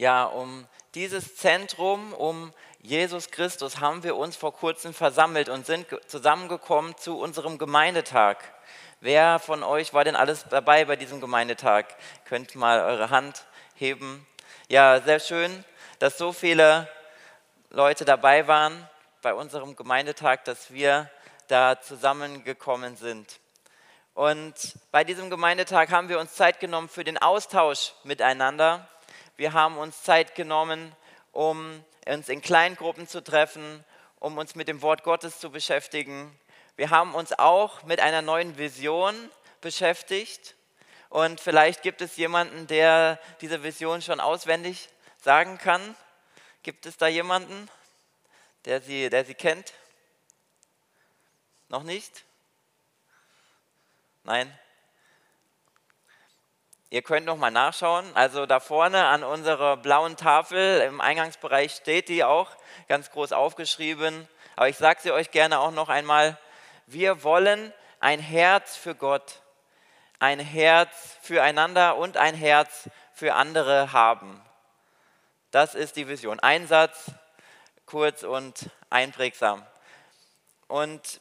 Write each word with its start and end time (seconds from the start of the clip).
Ja, 0.00 0.26
um 0.26 0.64
dieses 0.94 1.34
Zentrum, 1.34 2.12
um 2.14 2.52
Jesus 2.80 3.32
Christus 3.32 3.80
haben 3.80 4.04
wir 4.04 4.14
uns 4.14 4.36
vor 4.36 4.52
kurzem 4.54 4.94
versammelt 4.94 5.48
und 5.48 5.66
sind 5.66 5.88
zusammengekommen 6.06 6.96
zu 6.96 7.18
unserem 7.18 7.58
Gemeindetag. 7.58 8.36
Wer 9.00 9.40
von 9.40 9.64
euch 9.64 9.92
war 9.94 10.04
denn 10.04 10.14
alles 10.14 10.44
dabei 10.50 10.84
bei 10.84 10.94
diesem 10.94 11.20
Gemeindetag? 11.20 11.86
Könnt 12.26 12.54
mal 12.54 12.80
eure 12.80 13.10
Hand 13.10 13.44
heben. 13.74 14.24
Ja, 14.68 15.00
sehr 15.00 15.18
schön, 15.18 15.64
dass 15.98 16.16
so 16.16 16.32
viele 16.32 16.88
Leute 17.70 18.04
dabei 18.04 18.46
waren 18.46 18.88
bei 19.20 19.34
unserem 19.34 19.74
Gemeindetag, 19.74 20.44
dass 20.44 20.72
wir 20.72 21.10
da 21.48 21.80
zusammengekommen 21.80 22.96
sind. 22.96 23.40
Und 24.14 24.54
bei 24.92 25.02
diesem 25.02 25.28
Gemeindetag 25.28 25.90
haben 25.90 26.08
wir 26.08 26.20
uns 26.20 26.34
Zeit 26.34 26.60
genommen 26.60 26.88
für 26.88 27.02
den 27.02 27.18
Austausch 27.18 27.94
miteinander. 28.04 28.88
Wir 29.38 29.52
haben 29.52 29.78
uns 29.78 30.02
Zeit 30.02 30.34
genommen, 30.34 30.96
um 31.30 31.84
uns 32.08 32.28
in 32.28 32.42
Kleingruppen 32.42 33.06
zu 33.06 33.22
treffen, 33.22 33.84
um 34.18 34.36
uns 34.36 34.56
mit 34.56 34.66
dem 34.66 34.82
Wort 34.82 35.04
Gottes 35.04 35.38
zu 35.38 35.52
beschäftigen. 35.52 36.36
Wir 36.74 36.90
haben 36.90 37.14
uns 37.14 37.32
auch 37.38 37.84
mit 37.84 38.00
einer 38.00 38.20
neuen 38.20 38.58
Vision 38.58 39.14
beschäftigt. 39.60 40.56
Und 41.08 41.38
vielleicht 41.38 41.82
gibt 41.82 42.00
es 42.00 42.16
jemanden, 42.16 42.66
der 42.66 43.20
diese 43.40 43.62
Vision 43.62 44.02
schon 44.02 44.18
auswendig 44.18 44.88
sagen 45.22 45.56
kann. 45.56 45.94
Gibt 46.64 46.84
es 46.84 46.96
da 46.96 47.06
jemanden, 47.06 47.70
der 48.64 48.80
sie, 48.80 49.08
der 49.08 49.24
sie 49.24 49.34
kennt? 49.34 49.72
Noch 51.68 51.84
nicht? 51.84 52.24
Nein? 54.24 54.52
Ihr 56.90 57.02
könnt 57.02 57.26
noch 57.26 57.36
mal 57.36 57.50
nachschauen. 57.50 58.10
Also 58.14 58.46
da 58.46 58.60
vorne 58.60 59.04
an 59.04 59.22
unserer 59.22 59.76
blauen 59.76 60.16
Tafel 60.16 60.80
im 60.80 61.02
Eingangsbereich 61.02 61.74
steht 61.74 62.08
die 62.08 62.24
auch 62.24 62.48
ganz 62.88 63.10
groß 63.10 63.32
aufgeschrieben. 63.32 64.26
Aber 64.56 64.70
ich 64.70 64.78
sage 64.78 65.00
sie 65.02 65.12
euch 65.12 65.30
gerne 65.30 65.58
auch 65.60 65.70
noch 65.70 65.90
einmal. 65.90 66.38
Wir 66.86 67.22
wollen 67.22 67.74
ein 68.00 68.20
Herz 68.20 68.76
für 68.76 68.94
Gott, 68.94 69.42
ein 70.18 70.40
Herz 70.40 71.18
füreinander 71.20 71.96
und 71.96 72.16
ein 72.16 72.34
Herz 72.34 72.88
für 73.12 73.34
andere 73.34 73.92
haben. 73.92 74.42
Das 75.50 75.74
ist 75.74 75.96
die 75.96 76.08
Vision. 76.08 76.40
Ein 76.40 76.66
Satz, 76.66 77.10
kurz 77.84 78.22
und 78.22 78.70
einprägsam. 78.88 79.62
Und 80.68 81.20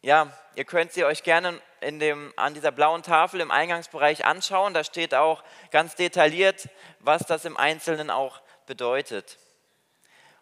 ja, 0.00 0.32
ihr 0.54 0.64
könnt 0.64 0.92
sie 0.92 1.04
euch 1.04 1.22
gerne 1.22 1.60
in 1.80 1.98
dem, 1.98 2.32
an 2.36 2.54
dieser 2.54 2.72
blauen 2.72 3.02
Tafel 3.02 3.40
im 3.40 3.50
Eingangsbereich 3.50 4.24
anschauen. 4.24 4.74
Da 4.74 4.84
steht 4.84 5.14
auch 5.14 5.42
ganz 5.70 5.94
detailliert, 5.94 6.68
was 7.00 7.22
das 7.22 7.44
im 7.44 7.56
Einzelnen 7.56 8.10
auch 8.10 8.40
bedeutet. 8.66 9.38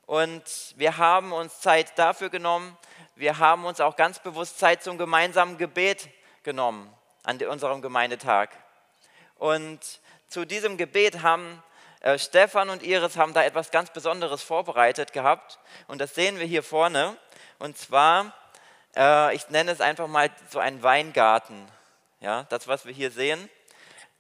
Und 0.07 0.75
wir 0.77 0.99
haben 0.99 1.33
uns 1.33 1.61
Zeit 1.61 1.99
dafür 1.99 2.29
genommen. 2.29 2.77
Wir 3.17 3.39
haben 3.39 3.65
uns 3.65 3.81
auch 3.81 3.97
ganz 3.97 4.19
bewusst 4.19 4.59
Zeit 4.59 4.83
zum 4.83 4.99
gemeinsamen 4.99 5.57
Gebet 5.57 6.09
genommen 6.43 6.93
an 7.23 7.39
unserem 7.43 7.81
Gemeindetag. 7.81 8.51
Und 9.37 9.81
zu 10.29 10.45
diesem 10.45 10.77
Gebet 10.77 11.23
haben 11.23 11.63
äh, 12.01 12.19
Stefan 12.19 12.69
und 12.69 12.83
Iris 12.83 13.17
haben 13.17 13.33
da 13.33 13.43
etwas 13.45 13.71
ganz 13.71 13.91
Besonderes 13.91 14.43
vorbereitet 14.43 15.13
gehabt. 15.13 15.59
Und 15.87 16.01
das 16.01 16.15
sehen 16.15 16.39
wir 16.39 16.47
hier 16.47 16.63
vorne. 16.63 17.17
Und 17.59 17.79
zwar 17.79 18.35
äh, 18.97 19.35
ich 19.35 19.49
nenne 19.51 19.73
es 19.73 19.81
einfach 19.81 20.07
mal 20.07 20.31
so 20.51 20.59
einen 20.59 20.83
Weingarten. 20.83 21.67
Ja, 22.21 22.45
das, 22.45 22.69
was 22.69 22.87
wir 22.87 22.93
hier 22.93 23.11
sehen. 23.11 23.51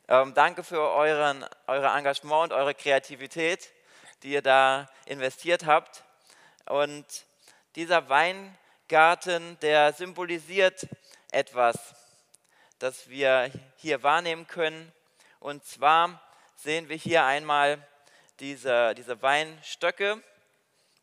Ähm, 0.08 0.34
danke 0.34 0.62
für 0.62 0.80
euren, 0.80 1.44
euer 1.67 1.94
Engagement 1.94 2.44
und 2.44 2.53
eure 2.53 2.75
Kreativität, 2.75 3.70
die 4.22 4.33
ihr 4.33 4.42
da 4.42 4.91
investiert 5.06 5.64
habt. 5.64 6.05
Und 6.67 7.06
dieser 7.77 8.08
Weingarten, 8.08 9.58
der 9.61 9.92
symbolisiert 9.92 10.86
etwas, 11.30 11.77
das 12.79 13.08
wir 13.08 13.51
hier 13.77 14.02
wahrnehmen 14.02 14.46
können. 14.46 14.92
Und 15.40 15.64
zwar 15.64 16.20
sehen 16.57 16.89
wir 16.89 16.96
hier 16.96 17.24
einmal 17.24 17.79
diese, 18.40 18.95
diese 18.95 19.23
Weinstöcke, 19.23 20.23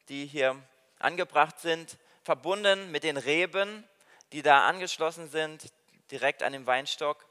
die 0.10 0.26
hier 0.26 0.62
angebracht 1.00 1.60
sind 1.60 1.98
verbunden 2.24 2.92
mit 2.92 3.04
den 3.04 3.18
Reben, 3.18 3.88
die 4.32 4.42
da 4.42 4.68
angeschlossen 4.68 5.30
sind, 5.30 5.72
direkt 6.12 6.44
an 6.44 6.54
dem 6.54 6.66
Weinstock. 6.66 7.26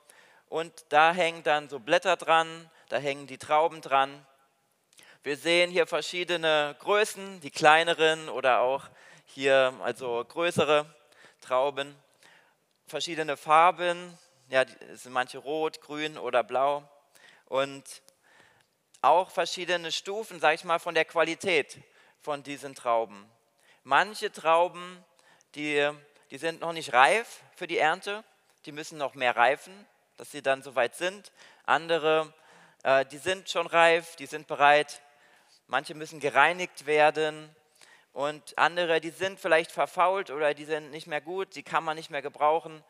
Und 0.49 0.73
da 0.89 1.12
hängen 1.12 1.43
dann 1.43 1.69
so 1.69 1.78
Blätter 1.78 2.17
dran, 2.17 2.71
da 2.89 2.99
hängen 2.99 3.27
die 3.27 3.39
Trauben 3.39 3.81
dran. 3.81 4.27
Wir 5.23 5.37
sehen 5.37 5.71
hier 5.71 5.87
verschiedene 5.87 6.77
Größen, 6.81 7.41
die 7.41 7.50
kleineren 7.50 8.29
oder 8.29 8.61
auch 8.61 8.89
hier 9.27 9.75
also 9.83 10.25
größere 10.25 10.87
Trauben, 11.41 11.95
verschiedene 12.87 13.37
Farben, 13.37 14.19
ja, 14.49 14.65
sind 14.95 15.12
manche 15.12 15.39
rot, 15.39 15.81
grün 15.81 16.19
oder 16.19 16.43
blau 16.43 16.83
und 17.47 17.84
auch 19.03 19.31
verschiedene 19.31 19.93
Stufen, 19.93 20.41
sage 20.41 20.56
ich 20.56 20.65
mal, 20.65 20.79
von 20.79 20.95
der 20.95 21.05
Qualität 21.05 21.79
von 22.21 22.43
diesen 22.43 22.75
Trauben. 22.75 23.31
Manche 23.85 24.31
Trauben, 24.31 25.03
die, 25.55 25.91
die 26.31 26.37
sind 26.37 26.61
noch 26.61 26.75
nicht 26.75 26.93
reif 26.93 27.41
für 27.57 27.67
die 27.67 27.79
Ernte, 27.79 28.23
die 28.67 28.73
müssen 28.73 28.99
noch 28.99 29.15
mehr 29.15 29.37
reifen, 29.37 29.73
dass 30.19 30.31
sie 30.31 30.43
dann 30.43 30.63
soweit 30.63 30.95
sind. 30.97 31.33
Andere, 31.65 32.35
äh, 32.83 33.07
die 33.07 33.17
sind 33.17 33.49
schon 33.49 33.67
reif, 33.67 34.17
die 34.17 34.27
sind 34.27 34.47
bereit. 34.47 35.01
Manche 35.67 35.95
müssen 35.95 36.21
gereinigt 36.21 36.85
werden 36.85 37.55
und 38.13 38.59
andere, 38.59 39.01
die 39.01 39.11
sind 39.11 39.41
vielleicht 39.41 39.73
verfault 39.73 40.31
oder 40.31 40.53
die 40.53 40.67
sind 40.67 40.91
nicht 40.91 41.07
mehr 41.07 41.23
gut, 41.23 41.55
die 41.55 41.62
kann 41.62 41.83
man 41.83 41.97
nicht 41.97 42.11
mehr 42.11 42.23
gebrauchen, 42.23 42.85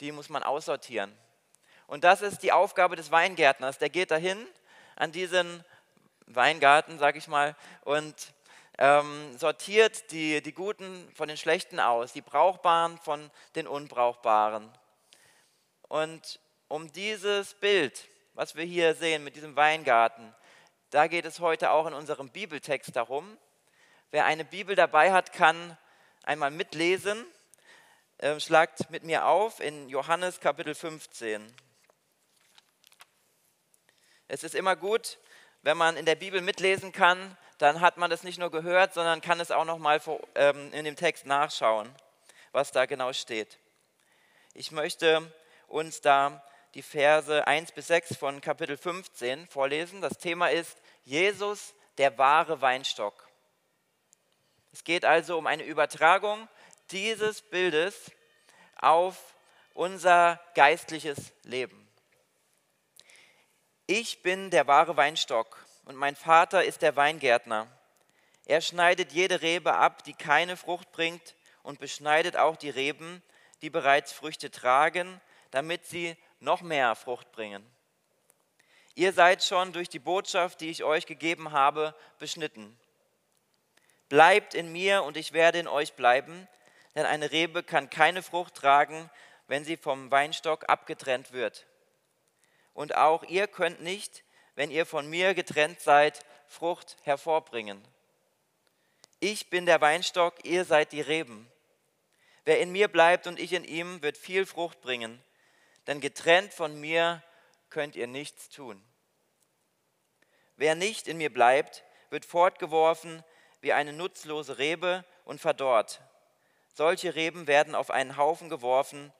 die 0.00 0.12
muss 0.12 0.30
man 0.30 0.42
aussortieren. 0.42 1.14
Und 1.86 2.04
das 2.04 2.22
ist 2.22 2.42
die 2.42 2.52
Aufgabe 2.52 2.96
des 2.96 3.10
Weingärtners. 3.10 3.76
Der 3.78 3.90
geht 3.90 4.10
dahin 4.10 4.46
an 4.96 5.12
diesen 5.12 5.62
Weingarten, 6.26 6.98
sag 6.98 7.16
ich 7.16 7.28
mal, 7.28 7.54
und 7.82 8.32
ähm, 8.82 9.38
sortiert 9.38 10.10
die, 10.10 10.42
die 10.42 10.52
Guten 10.52 11.08
von 11.14 11.28
den 11.28 11.36
Schlechten 11.36 11.78
aus, 11.78 12.12
die 12.12 12.20
Brauchbaren 12.20 12.98
von 12.98 13.30
den 13.54 13.68
Unbrauchbaren. 13.68 14.68
Und 15.82 16.40
um 16.66 16.90
dieses 16.90 17.54
Bild, 17.54 18.08
was 18.34 18.56
wir 18.56 18.64
hier 18.64 18.96
sehen 18.96 19.22
mit 19.22 19.36
diesem 19.36 19.54
Weingarten, 19.54 20.34
da 20.90 21.06
geht 21.06 21.26
es 21.26 21.38
heute 21.38 21.70
auch 21.70 21.86
in 21.86 21.94
unserem 21.94 22.30
Bibeltext 22.30 22.96
darum. 22.96 23.38
Wer 24.10 24.24
eine 24.24 24.44
Bibel 24.44 24.74
dabei 24.74 25.12
hat, 25.12 25.32
kann 25.32 25.78
einmal 26.24 26.50
mitlesen. 26.50 27.24
Ähm, 28.18 28.40
schlagt 28.40 28.90
mit 28.90 29.04
mir 29.04 29.26
auf 29.26 29.60
in 29.60 29.90
Johannes 29.90 30.40
Kapitel 30.40 30.74
15. 30.74 31.54
Es 34.26 34.42
ist 34.42 34.56
immer 34.56 34.74
gut, 34.74 35.20
wenn 35.62 35.76
man 35.76 35.96
in 35.96 36.04
der 36.04 36.16
Bibel 36.16 36.40
mitlesen 36.40 36.90
kann, 36.90 37.38
dann 37.62 37.80
hat 37.80 37.96
man 37.96 38.10
das 38.10 38.24
nicht 38.24 38.38
nur 38.38 38.50
gehört, 38.50 38.92
sondern 38.92 39.20
kann 39.20 39.38
es 39.38 39.52
auch 39.52 39.64
noch 39.64 39.78
mal 39.78 40.00
ähm, 40.34 40.72
in 40.72 40.84
dem 40.84 40.96
Text 40.96 41.26
nachschauen, 41.26 41.88
was 42.50 42.72
da 42.72 42.86
genau 42.86 43.12
steht. 43.12 43.58
Ich 44.52 44.72
möchte 44.72 45.32
uns 45.68 46.00
da 46.00 46.42
die 46.74 46.82
Verse 46.82 47.46
1 47.46 47.72
bis 47.72 47.86
6 47.86 48.16
von 48.16 48.40
Kapitel 48.40 48.76
15 48.76 49.46
vorlesen. 49.46 50.00
Das 50.00 50.18
Thema 50.18 50.50
ist 50.50 50.76
Jesus, 51.04 51.74
der 51.98 52.18
wahre 52.18 52.60
Weinstock. 52.60 53.28
Es 54.72 54.82
geht 54.82 55.04
also 55.04 55.38
um 55.38 55.46
eine 55.46 55.62
Übertragung 55.62 56.48
dieses 56.90 57.42
Bildes 57.42 58.10
auf 58.80 59.34
unser 59.74 60.40
geistliches 60.54 61.32
Leben. 61.44 61.88
Ich 63.86 64.22
bin 64.22 64.50
der 64.50 64.66
wahre 64.66 64.96
Weinstock 64.96 65.62
und 65.84 65.96
mein 65.96 66.16
Vater 66.16 66.64
ist 66.64 66.82
der 66.82 66.96
Weingärtner. 66.96 67.66
Er 68.46 68.60
schneidet 68.60 69.12
jede 69.12 69.42
Rebe 69.42 69.74
ab, 69.74 70.04
die 70.04 70.14
keine 70.14 70.56
Frucht 70.56 70.92
bringt, 70.92 71.34
und 71.62 71.78
beschneidet 71.78 72.36
auch 72.36 72.56
die 72.56 72.70
Reben, 72.70 73.22
die 73.62 73.70
bereits 73.70 74.12
Früchte 74.12 74.50
tragen, 74.50 75.20
damit 75.52 75.86
sie 75.86 76.16
noch 76.40 76.60
mehr 76.60 76.96
Frucht 76.96 77.30
bringen. 77.30 77.64
Ihr 78.94 79.12
seid 79.12 79.42
schon 79.42 79.72
durch 79.72 79.88
die 79.88 80.00
Botschaft, 80.00 80.60
die 80.60 80.70
ich 80.70 80.82
euch 80.82 81.06
gegeben 81.06 81.52
habe, 81.52 81.94
beschnitten. 82.18 82.76
Bleibt 84.08 84.54
in 84.54 84.72
mir 84.72 85.04
und 85.04 85.16
ich 85.16 85.32
werde 85.32 85.58
in 85.58 85.68
euch 85.68 85.94
bleiben, 85.94 86.48
denn 86.94 87.06
eine 87.06 87.30
Rebe 87.30 87.62
kann 87.62 87.88
keine 87.88 88.22
Frucht 88.22 88.54
tragen, 88.54 89.08
wenn 89.46 89.64
sie 89.64 89.76
vom 89.76 90.10
Weinstock 90.10 90.68
abgetrennt 90.68 91.32
wird. 91.32 91.66
Und 92.74 92.96
auch 92.96 93.22
ihr 93.22 93.46
könnt 93.46 93.80
nicht, 93.80 94.24
wenn 94.54 94.70
ihr 94.70 94.86
von 94.86 95.08
mir 95.08 95.34
getrennt 95.34 95.80
seid, 95.80 96.24
Frucht 96.46 96.96
hervorbringen. 97.02 97.82
Ich 99.20 99.48
bin 99.50 99.66
der 99.66 99.80
Weinstock, 99.80 100.44
ihr 100.44 100.64
seid 100.64 100.92
die 100.92 101.00
Reben. 101.00 101.50
Wer 102.44 102.60
in 102.60 102.72
mir 102.72 102.88
bleibt 102.88 103.26
und 103.26 103.38
ich 103.38 103.52
in 103.52 103.64
ihm, 103.64 104.02
wird 104.02 104.18
viel 104.18 104.46
Frucht 104.46 104.80
bringen, 104.80 105.22
denn 105.86 106.00
getrennt 106.00 106.52
von 106.52 106.78
mir 106.80 107.22
könnt 107.70 107.96
ihr 107.96 108.06
nichts 108.06 108.50
tun. 108.50 108.82
Wer 110.56 110.74
nicht 110.74 111.08
in 111.08 111.16
mir 111.16 111.32
bleibt, 111.32 111.84
wird 112.10 112.24
fortgeworfen 112.24 113.24
wie 113.60 113.72
eine 113.72 113.92
nutzlose 113.92 114.58
Rebe 114.58 115.04
und 115.24 115.40
verdorrt. 115.40 116.02
Solche 116.74 117.14
Reben 117.14 117.46
werden 117.46 117.74
auf 117.74 117.90
einen 117.90 118.16
Haufen 118.16 118.48
geworfen 118.48 119.12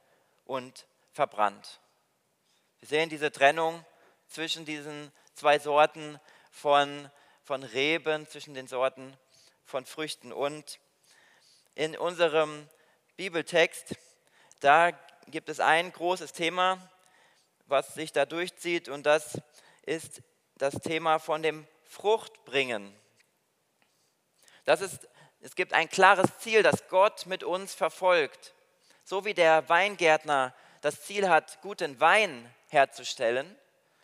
und 0.44 0.86
verbrannt. 1.12 1.80
Wir 2.80 2.88
sehen 2.88 3.08
diese 3.08 3.30
Trennung 3.30 3.84
zwischen 4.26 4.64
diesen 4.64 5.12
zwei 5.34 5.58
Sorten 5.58 6.20
von, 6.50 7.10
von 7.42 7.62
Reben, 7.62 8.26
zwischen 8.28 8.54
den 8.54 8.66
Sorten 8.66 9.16
von 9.64 9.86
Früchten. 9.86 10.32
Und 10.32 10.78
in 11.74 11.96
unserem 11.96 12.68
Bibeltext, 13.16 13.94
da 14.60 14.90
gibt 15.26 15.48
es 15.48 15.60
ein 15.60 15.92
großes 15.92 16.32
Thema, 16.32 16.78
was 17.66 17.94
sich 17.94 18.12
da 18.12 18.26
durchzieht, 18.26 18.88
und 18.88 19.04
das 19.06 19.40
ist 19.82 20.22
das 20.56 20.74
Thema 20.74 21.18
von 21.18 21.42
dem 21.42 21.66
Fruchtbringen. 21.84 22.94
Das 24.64 24.80
ist, 24.80 25.08
es 25.40 25.54
gibt 25.54 25.72
ein 25.72 25.88
klares 25.88 26.38
Ziel, 26.38 26.62
das 26.62 26.88
Gott 26.88 27.26
mit 27.26 27.42
uns 27.42 27.74
verfolgt. 27.74 28.54
So 29.04 29.24
wie 29.24 29.34
der 29.34 29.68
Weingärtner 29.68 30.54
das 30.80 31.02
Ziel 31.02 31.28
hat, 31.28 31.60
guten 31.62 31.98
Wein 32.00 32.52
herzustellen, 32.68 33.56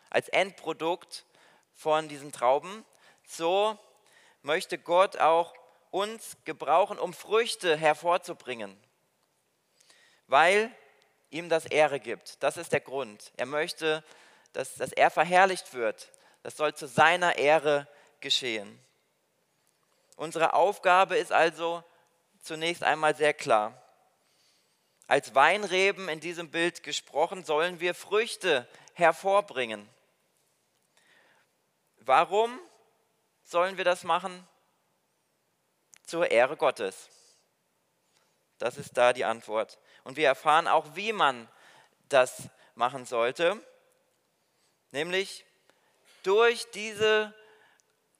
als 0.09 0.29
Endprodukt 0.29 1.25
von 1.73 2.07
diesen 2.09 2.31
Trauben, 2.31 2.85
so 3.27 3.77
möchte 4.41 4.77
Gott 4.77 5.17
auch 5.17 5.53
uns 5.91 6.37
gebrauchen, 6.45 6.99
um 6.99 7.13
Früchte 7.13 7.75
hervorzubringen, 7.75 8.77
weil 10.27 10.71
ihm 11.29 11.49
das 11.49 11.65
Ehre 11.65 11.99
gibt. 11.99 12.41
Das 12.43 12.57
ist 12.57 12.71
der 12.71 12.81
Grund. 12.81 13.31
Er 13.37 13.45
möchte, 13.45 14.03
dass, 14.53 14.75
dass 14.75 14.91
er 14.91 15.09
verherrlicht 15.09 15.73
wird. 15.73 16.09
Das 16.43 16.57
soll 16.57 16.73
zu 16.73 16.87
seiner 16.87 17.37
Ehre 17.37 17.87
geschehen. 18.19 18.79
Unsere 20.15 20.53
Aufgabe 20.53 21.17
ist 21.17 21.31
also 21.31 21.83
zunächst 22.41 22.83
einmal 22.83 23.15
sehr 23.15 23.33
klar. 23.33 23.81
Als 25.07 25.33
Weinreben 25.33 26.07
in 26.09 26.19
diesem 26.19 26.51
Bild 26.51 26.83
gesprochen, 26.83 27.43
sollen 27.43 27.79
wir 27.79 27.95
Früchte 27.95 28.67
hervorbringen. 28.93 29.87
Warum 32.09 32.59
sollen 33.43 33.77
wir 33.77 33.83
das 33.83 34.03
machen? 34.03 34.47
Zur 36.07 36.31
Ehre 36.31 36.57
Gottes. 36.57 37.07
Das 38.57 38.77
ist 38.77 38.97
da 38.97 39.13
die 39.13 39.25
Antwort. 39.25 39.77
Und 40.03 40.17
wir 40.17 40.25
erfahren 40.25 40.67
auch, 40.67 40.95
wie 40.95 41.13
man 41.13 41.47
das 42.07 42.49
machen 42.73 43.05
sollte, 43.05 43.63
nämlich 44.89 45.45
durch 46.23 46.71
diese 46.71 47.31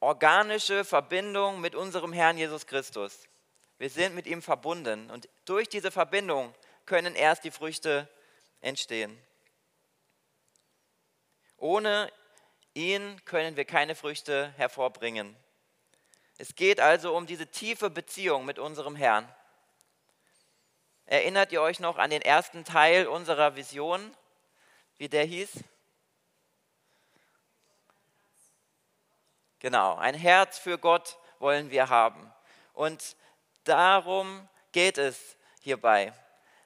organische 0.01 0.85
Verbindung 0.85 1.59
mit 1.59 1.73
unserem 1.73 2.13
Herrn 2.13 2.37
Jesus 2.37 2.67
Christus. 2.67 3.23
Wir 3.79 3.89
sind 3.89 4.13
mit 4.13 4.27
ihm 4.27 4.43
verbunden 4.43 5.09
und 5.09 5.27
durch 5.45 5.67
diese 5.67 5.89
Verbindung 5.89 6.53
können 6.85 7.15
erst 7.15 7.43
die 7.43 7.49
Früchte 7.49 8.07
entstehen. 8.61 9.19
Ohne 11.57 12.11
ihn 12.79 13.19
können 13.25 13.57
wir 13.57 13.65
keine 13.65 13.93
Früchte 13.93 14.53
hervorbringen. 14.55 15.35
Es 16.37 16.55
geht 16.55 16.79
also 16.79 17.13
um 17.15 17.25
diese 17.25 17.47
tiefe 17.47 17.89
Beziehung 17.89 18.45
mit 18.45 18.57
unserem 18.57 18.95
Herrn. 18.95 19.27
Erinnert 21.05 21.51
ihr 21.51 21.61
euch 21.61 21.81
noch 21.81 21.97
an 21.97 22.09
den 22.09 22.21
ersten 22.21 22.63
Teil 22.63 23.07
unserer 23.07 23.57
Vision, 23.57 24.15
wie 24.97 25.09
der 25.09 25.25
hieß? 25.25 25.49
Genau, 29.59 29.95
ein 29.95 30.15
Herz 30.15 30.57
für 30.57 30.77
Gott 30.77 31.17
wollen 31.39 31.71
wir 31.71 31.89
haben. 31.89 32.31
Und 32.73 33.17
darum 33.65 34.47
geht 34.71 34.97
es 34.97 35.35
hierbei, 35.59 36.13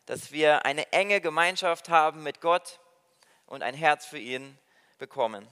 dass 0.06 0.32
wir 0.32 0.64
eine 0.66 0.92
enge 0.92 1.22
Gemeinschaft 1.22 1.90
haben 1.90 2.22
mit 2.22 2.40
Gott 2.40 2.80
und 3.48 3.64
ein 3.64 3.74
Herz 3.74 4.06
für 4.06 4.20
ihn 4.20 4.60
bekommen. 5.00 5.48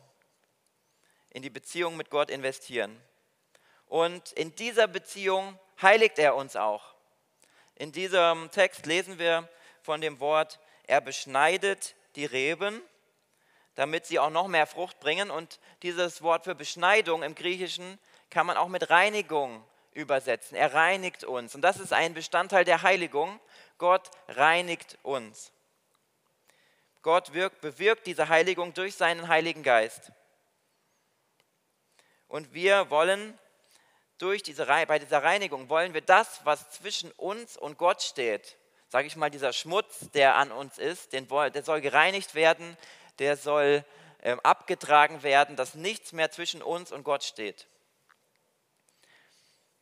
In 1.31 1.41
die 1.41 1.49
Beziehung 1.49 1.97
mit 1.97 2.09
Gott 2.09 2.29
investieren. 2.29 3.01
Und 3.87 4.31
in 4.33 4.55
dieser 4.55 4.87
Beziehung 4.87 5.59
heiligt 5.81 6.19
er 6.19 6.35
uns 6.35 6.55
auch. 6.55 6.93
In 7.75 7.91
diesem 7.91 8.51
Text 8.51 8.85
lesen 8.85 9.19
wir 9.19 9.49
von 9.81 9.99
dem 9.99 10.19
Wort, 10.19 10.59
er 10.87 11.01
beschneidet 11.01 11.95
die 12.15 12.25
Reben 12.25 12.81
damit 13.75 14.05
sie 14.05 14.19
auch 14.19 14.29
noch 14.29 14.47
mehr 14.47 14.67
Frucht 14.67 14.99
bringen. 14.99 15.31
Und 15.31 15.59
dieses 15.83 16.21
Wort 16.21 16.43
für 16.43 16.55
Beschneidung 16.55 17.23
im 17.23 17.35
Griechischen 17.35 17.99
kann 18.29 18.45
man 18.45 18.57
auch 18.57 18.67
mit 18.67 18.89
Reinigung 18.89 19.63
übersetzen. 19.93 20.55
Er 20.55 20.73
reinigt 20.73 21.23
uns. 21.23 21.55
Und 21.55 21.61
das 21.61 21.79
ist 21.79 21.93
ein 21.93 22.13
Bestandteil 22.13 22.65
der 22.65 22.81
Heiligung. 22.81 23.39
Gott 23.77 24.09
reinigt 24.27 24.97
uns. 25.03 25.51
Gott 27.01 27.33
wirkt, 27.33 27.61
bewirkt 27.61 28.05
diese 28.05 28.29
Heiligung 28.29 28.73
durch 28.73 28.95
seinen 28.95 29.27
Heiligen 29.27 29.63
Geist. 29.63 30.11
Und 32.31 32.53
wir 32.53 32.89
wollen 32.89 33.37
durch 34.17 34.41
diese, 34.41 34.65
bei 34.65 34.99
dieser 34.99 35.21
Reinigung, 35.21 35.67
wollen 35.67 35.93
wir 35.93 35.99
das, 35.99 36.39
was 36.45 36.71
zwischen 36.71 37.11
uns 37.17 37.57
und 37.57 37.77
Gott 37.77 38.01
steht, 38.01 38.55
sage 38.87 39.05
ich 39.05 39.17
mal, 39.17 39.29
dieser 39.29 39.51
Schmutz, 39.51 40.09
der 40.13 40.35
an 40.35 40.53
uns 40.53 40.77
ist, 40.77 41.11
den, 41.11 41.27
der 41.27 41.61
soll 41.61 41.81
gereinigt 41.81 42.33
werden, 42.33 42.77
der 43.19 43.35
soll 43.35 43.83
äh, 44.21 44.37
abgetragen 44.43 45.23
werden, 45.23 45.57
dass 45.57 45.75
nichts 45.75 46.13
mehr 46.13 46.31
zwischen 46.31 46.61
uns 46.61 46.93
und 46.93 47.03
Gott 47.03 47.25
steht. 47.25 47.67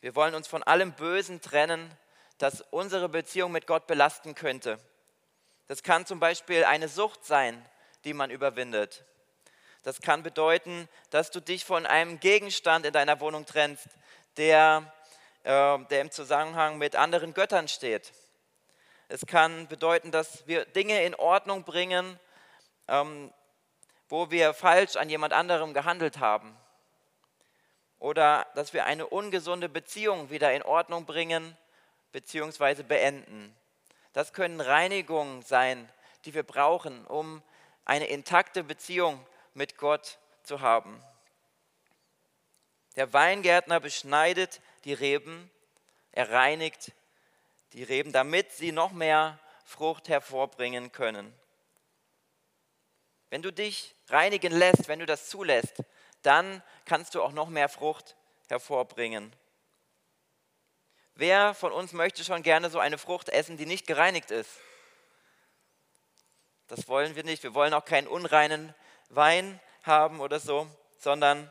Wir 0.00 0.16
wollen 0.16 0.34
uns 0.34 0.48
von 0.48 0.64
allem 0.64 0.90
Bösen 0.94 1.40
trennen, 1.40 1.88
das 2.38 2.64
unsere 2.72 3.08
Beziehung 3.08 3.52
mit 3.52 3.68
Gott 3.68 3.86
belasten 3.86 4.34
könnte. 4.34 4.80
Das 5.68 5.84
kann 5.84 6.04
zum 6.04 6.18
Beispiel 6.18 6.64
eine 6.64 6.88
Sucht 6.88 7.24
sein, 7.24 7.64
die 8.02 8.12
man 8.12 8.32
überwindet. 8.32 9.04
Das 9.82 10.02
kann 10.02 10.22
bedeuten, 10.22 10.88
dass 11.08 11.30
du 11.30 11.40
dich 11.40 11.64
von 11.64 11.86
einem 11.86 12.20
Gegenstand 12.20 12.84
in 12.84 12.92
deiner 12.92 13.18
Wohnung 13.20 13.46
trennst, 13.46 13.88
der, 14.36 14.92
äh, 15.42 15.78
der 15.78 16.00
im 16.02 16.10
Zusammenhang 16.10 16.76
mit 16.76 16.96
anderen 16.96 17.32
Göttern 17.32 17.66
steht. 17.66 18.12
Es 19.08 19.24
kann 19.26 19.66
bedeuten, 19.68 20.10
dass 20.10 20.46
wir 20.46 20.66
Dinge 20.66 21.02
in 21.04 21.14
Ordnung 21.14 21.64
bringen, 21.64 22.20
ähm, 22.88 23.32
wo 24.08 24.30
wir 24.30 24.52
falsch 24.52 24.96
an 24.96 25.08
jemand 25.08 25.32
anderem 25.32 25.72
gehandelt 25.72 26.18
haben. 26.18 26.54
Oder 27.98 28.46
dass 28.54 28.74
wir 28.74 28.84
eine 28.84 29.06
ungesunde 29.06 29.68
Beziehung 29.68 30.30
wieder 30.30 30.52
in 30.52 30.62
Ordnung 30.62 31.06
bringen 31.06 31.56
bzw. 32.12 32.82
beenden. 32.82 33.56
Das 34.12 34.32
können 34.32 34.60
Reinigungen 34.60 35.42
sein, 35.42 35.88
die 36.24 36.34
wir 36.34 36.42
brauchen, 36.42 37.06
um 37.06 37.42
eine 37.84 38.06
intakte 38.06 38.62
Beziehung 38.62 39.24
mit 39.54 39.76
Gott 39.76 40.18
zu 40.42 40.60
haben. 40.60 41.02
Der 42.96 43.12
Weingärtner 43.12 43.80
beschneidet 43.80 44.60
die 44.84 44.92
Reben, 44.92 45.50
er 46.12 46.30
reinigt 46.30 46.92
die 47.72 47.84
Reben, 47.84 48.12
damit 48.12 48.52
sie 48.52 48.72
noch 48.72 48.92
mehr 48.92 49.38
Frucht 49.64 50.08
hervorbringen 50.08 50.90
können. 50.90 51.32
Wenn 53.28 53.42
du 53.42 53.52
dich 53.52 53.94
reinigen 54.08 54.52
lässt, 54.52 54.88
wenn 54.88 54.98
du 54.98 55.06
das 55.06 55.28
zulässt, 55.28 55.84
dann 56.22 56.62
kannst 56.84 57.14
du 57.14 57.22
auch 57.22 57.32
noch 57.32 57.48
mehr 57.48 57.68
Frucht 57.68 58.16
hervorbringen. 58.48 59.32
Wer 61.14 61.54
von 61.54 61.72
uns 61.72 61.92
möchte 61.92 62.24
schon 62.24 62.42
gerne 62.42 62.70
so 62.70 62.80
eine 62.80 62.98
Frucht 62.98 63.28
essen, 63.28 63.56
die 63.56 63.66
nicht 63.66 63.86
gereinigt 63.86 64.30
ist? 64.30 64.50
Das 66.66 66.88
wollen 66.88 67.14
wir 67.14 67.24
nicht. 67.24 67.42
Wir 67.42 67.54
wollen 67.54 67.74
auch 67.74 67.84
keinen 67.84 68.08
unreinen 68.08 68.74
Wein 69.10 69.60
haben 69.82 70.20
oder 70.20 70.40
so, 70.40 70.66
sondern 70.98 71.50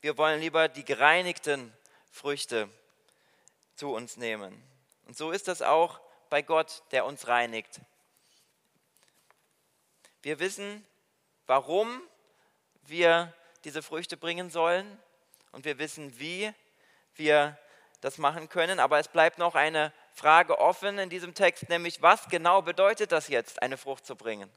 wir 0.00 0.16
wollen 0.18 0.40
lieber 0.40 0.68
die 0.68 0.84
gereinigten 0.84 1.72
Früchte 2.10 2.68
zu 3.76 3.92
uns 3.94 4.16
nehmen. 4.16 4.62
Und 5.06 5.16
so 5.16 5.30
ist 5.30 5.48
das 5.48 5.62
auch 5.62 6.00
bei 6.28 6.42
Gott, 6.42 6.82
der 6.92 7.04
uns 7.04 7.28
reinigt. 7.28 7.80
Wir 10.22 10.38
wissen, 10.38 10.86
warum 11.46 12.02
wir 12.82 13.32
diese 13.64 13.82
Früchte 13.82 14.16
bringen 14.16 14.50
sollen 14.50 14.98
und 15.52 15.64
wir 15.64 15.78
wissen, 15.78 16.18
wie 16.18 16.52
wir 17.14 17.58
das 18.00 18.18
machen 18.18 18.48
können. 18.48 18.80
Aber 18.80 18.98
es 18.98 19.08
bleibt 19.08 19.38
noch 19.38 19.54
eine 19.54 19.92
Frage 20.14 20.58
offen 20.58 20.98
in 20.98 21.10
diesem 21.10 21.34
Text, 21.34 21.68
nämlich 21.68 22.02
was 22.02 22.28
genau 22.28 22.62
bedeutet 22.62 23.12
das 23.12 23.28
jetzt, 23.28 23.62
eine 23.62 23.76
Frucht 23.76 24.06
zu 24.06 24.16
bringen? 24.16 24.50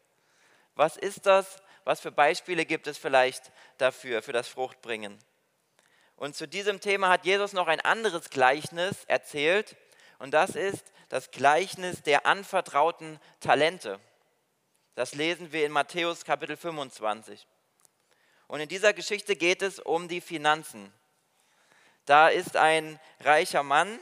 Was 0.76 0.98
ist 0.98 1.26
das? 1.26 1.62
Was 1.84 2.00
für 2.00 2.12
Beispiele 2.12 2.66
gibt 2.66 2.88
es 2.88 2.98
vielleicht 2.98 3.52
dafür, 3.78 4.22
für 4.22 4.34
das 4.34 4.48
Fruchtbringen? 4.48 5.18
Und 6.16 6.36
zu 6.36 6.48
diesem 6.48 6.80
Thema 6.80 7.10
hat 7.10 7.26
Jesus 7.26 7.54
noch 7.54 7.68
ein 7.68 7.82
anderes 7.82 8.30
Gleichnis 8.30 9.04
erzählt 9.06 9.76
und 10.20 10.32
das 10.32 10.52
ist 10.56 10.94
das 11.10 11.32
Gleichnis 11.32 12.02
der 12.02 12.26
anvertrauten 12.26 13.20
Talente. 13.40 14.00
Das 14.96 15.16
lesen 15.16 15.52
wir 15.52 15.66
in 15.66 15.72
Matthäus 15.72 16.24
Kapitel 16.24 16.56
25. 16.56 17.48
Und 18.48 18.60
in 18.60 18.70
dieser 18.70 18.94
Geschichte 18.94 19.36
geht 19.36 19.62
es 19.62 19.80
um 19.80 20.08
die 20.08 20.22
Finanzen. 20.22 20.94
Da 22.06 22.30
ist 22.30 22.56
ein 22.56 23.00
reicher 23.22 23.64
Mann 23.64 24.00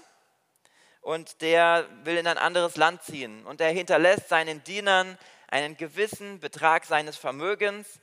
und 1.01 1.41
der 1.41 1.87
will 2.03 2.17
in 2.17 2.27
ein 2.27 2.37
anderes 2.37 2.75
Land 2.75 3.03
ziehen. 3.03 3.45
Und 3.45 3.61
er 3.61 3.71
hinterlässt 3.71 4.29
seinen 4.29 4.63
Dienern 4.63 5.17
einen 5.51 5.77
gewissen 5.77 6.39
Betrag 6.39 6.85
seines 6.85 7.17
Vermögens 7.17 7.99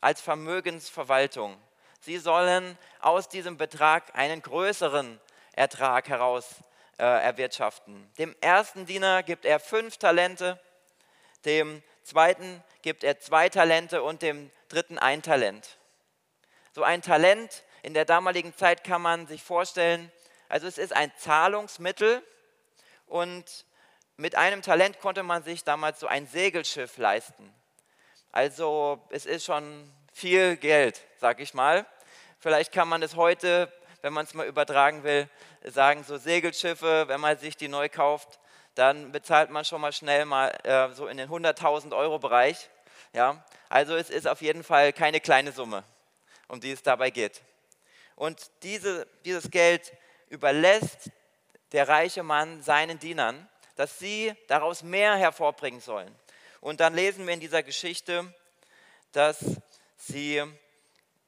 als 0.00 0.20
Vermögensverwaltung. 0.20 1.60
Sie 2.00 2.18
sollen 2.18 2.78
aus 3.00 3.28
diesem 3.28 3.56
Betrag 3.56 4.16
einen 4.16 4.40
größeren 4.40 5.20
Ertrag 5.52 6.08
heraus 6.08 6.46
äh, 6.98 7.04
erwirtschaften. 7.04 8.10
Dem 8.18 8.34
ersten 8.40 8.86
Diener 8.86 9.22
gibt 9.22 9.44
er 9.44 9.60
fünf 9.60 9.98
Talente, 9.98 10.58
dem 11.44 11.82
zweiten 12.04 12.62
gibt 12.82 13.04
er 13.04 13.20
zwei 13.20 13.48
Talente 13.48 14.02
und 14.02 14.22
dem 14.22 14.50
dritten 14.68 14.98
ein 14.98 15.22
Talent. 15.22 15.78
So 16.72 16.82
ein 16.82 17.02
Talent 17.02 17.64
in 17.82 17.94
der 17.94 18.04
damaligen 18.04 18.56
Zeit 18.56 18.84
kann 18.84 19.02
man 19.02 19.26
sich 19.26 19.42
vorstellen, 19.42 20.10
also 20.48 20.66
es 20.66 20.78
ist 20.78 20.94
ein 20.94 21.12
Zahlungsmittel 21.18 22.22
und 23.06 23.64
mit 24.16 24.34
einem 24.34 24.62
Talent 24.62 25.00
konnte 25.00 25.22
man 25.22 25.42
sich 25.42 25.64
damals 25.64 26.00
so 26.00 26.06
ein 26.06 26.26
Segelschiff 26.26 26.96
leisten. 26.98 27.52
Also 28.30 29.00
es 29.10 29.26
ist 29.26 29.44
schon 29.44 29.92
viel 30.12 30.56
Geld, 30.56 31.02
sag 31.18 31.40
ich 31.40 31.54
mal. 31.54 31.86
Vielleicht 32.38 32.72
kann 32.72 32.88
man 32.88 33.02
es 33.02 33.16
heute, 33.16 33.72
wenn 34.00 34.12
man 34.12 34.24
es 34.24 34.34
mal 34.34 34.46
übertragen 34.46 35.04
will, 35.04 35.28
sagen, 35.64 36.04
so 36.04 36.16
Segelschiffe, 36.18 37.04
wenn 37.08 37.20
man 37.20 37.38
sich 37.38 37.56
die 37.56 37.68
neu 37.68 37.88
kauft, 37.88 38.38
dann 38.74 39.12
bezahlt 39.12 39.50
man 39.50 39.64
schon 39.64 39.80
mal 39.80 39.92
schnell 39.92 40.24
mal 40.24 40.48
äh, 40.64 40.94
so 40.94 41.06
in 41.06 41.16
den 41.18 41.28
100.000 41.28 41.94
Euro 41.96 42.18
Bereich. 42.18 42.68
Ja? 43.12 43.44
Also 43.68 43.94
es 43.96 44.10
ist 44.10 44.26
auf 44.26 44.40
jeden 44.40 44.64
Fall 44.64 44.92
keine 44.92 45.20
kleine 45.20 45.52
Summe, 45.52 45.84
um 46.48 46.60
die 46.60 46.72
es 46.72 46.82
dabei 46.82 47.10
geht. 47.10 47.42
Und 48.16 48.50
diese, 48.62 49.06
dieses 49.24 49.50
Geld 49.50 49.92
überlässt 50.28 51.10
der 51.72 51.88
reiche 51.88 52.22
Mann 52.22 52.62
seinen 52.62 52.98
Dienern, 52.98 53.48
dass 53.76 53.98
sie 53.98 54.34
daraus 54.48 54.82
mehr 54.82 55.16
hervorbringen 55.16 55.80
sollen. 55.80 56.14
Und 56.60 56.80
dann 56.80 56.94
lesen 56.94 57.26
wir 57.26 57.34
in 57.34 57.40
dieser 57.40 57.62
Geschichte, 57.62 58.32
dass, 59.12 59.44
sie, 59.96 60.42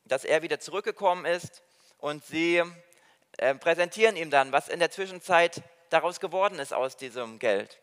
dass 0.04 0.24
er 0.24 0.42
wieder 0.42 0.60
zurückgekommen 0.60 1.24
ist 1.24 1.62
und 1.98 2.24
sie 2.24 2.62
äh, 3.38 3.54
präsentieren 3.54 4.16
ihm 4.16 4.30
dann, 4.30 4.52
was 4.52 4.68
in 4.68 4.78
der 4.78 4.90
Zwischenzeit 4.90 5.62
daraus 5.90 6.20
geworden 6.20 6.58
ist 6.58 6.72
aus 6.72 6.96
diesem 6.96 7.38
Geld. 7.38 7.80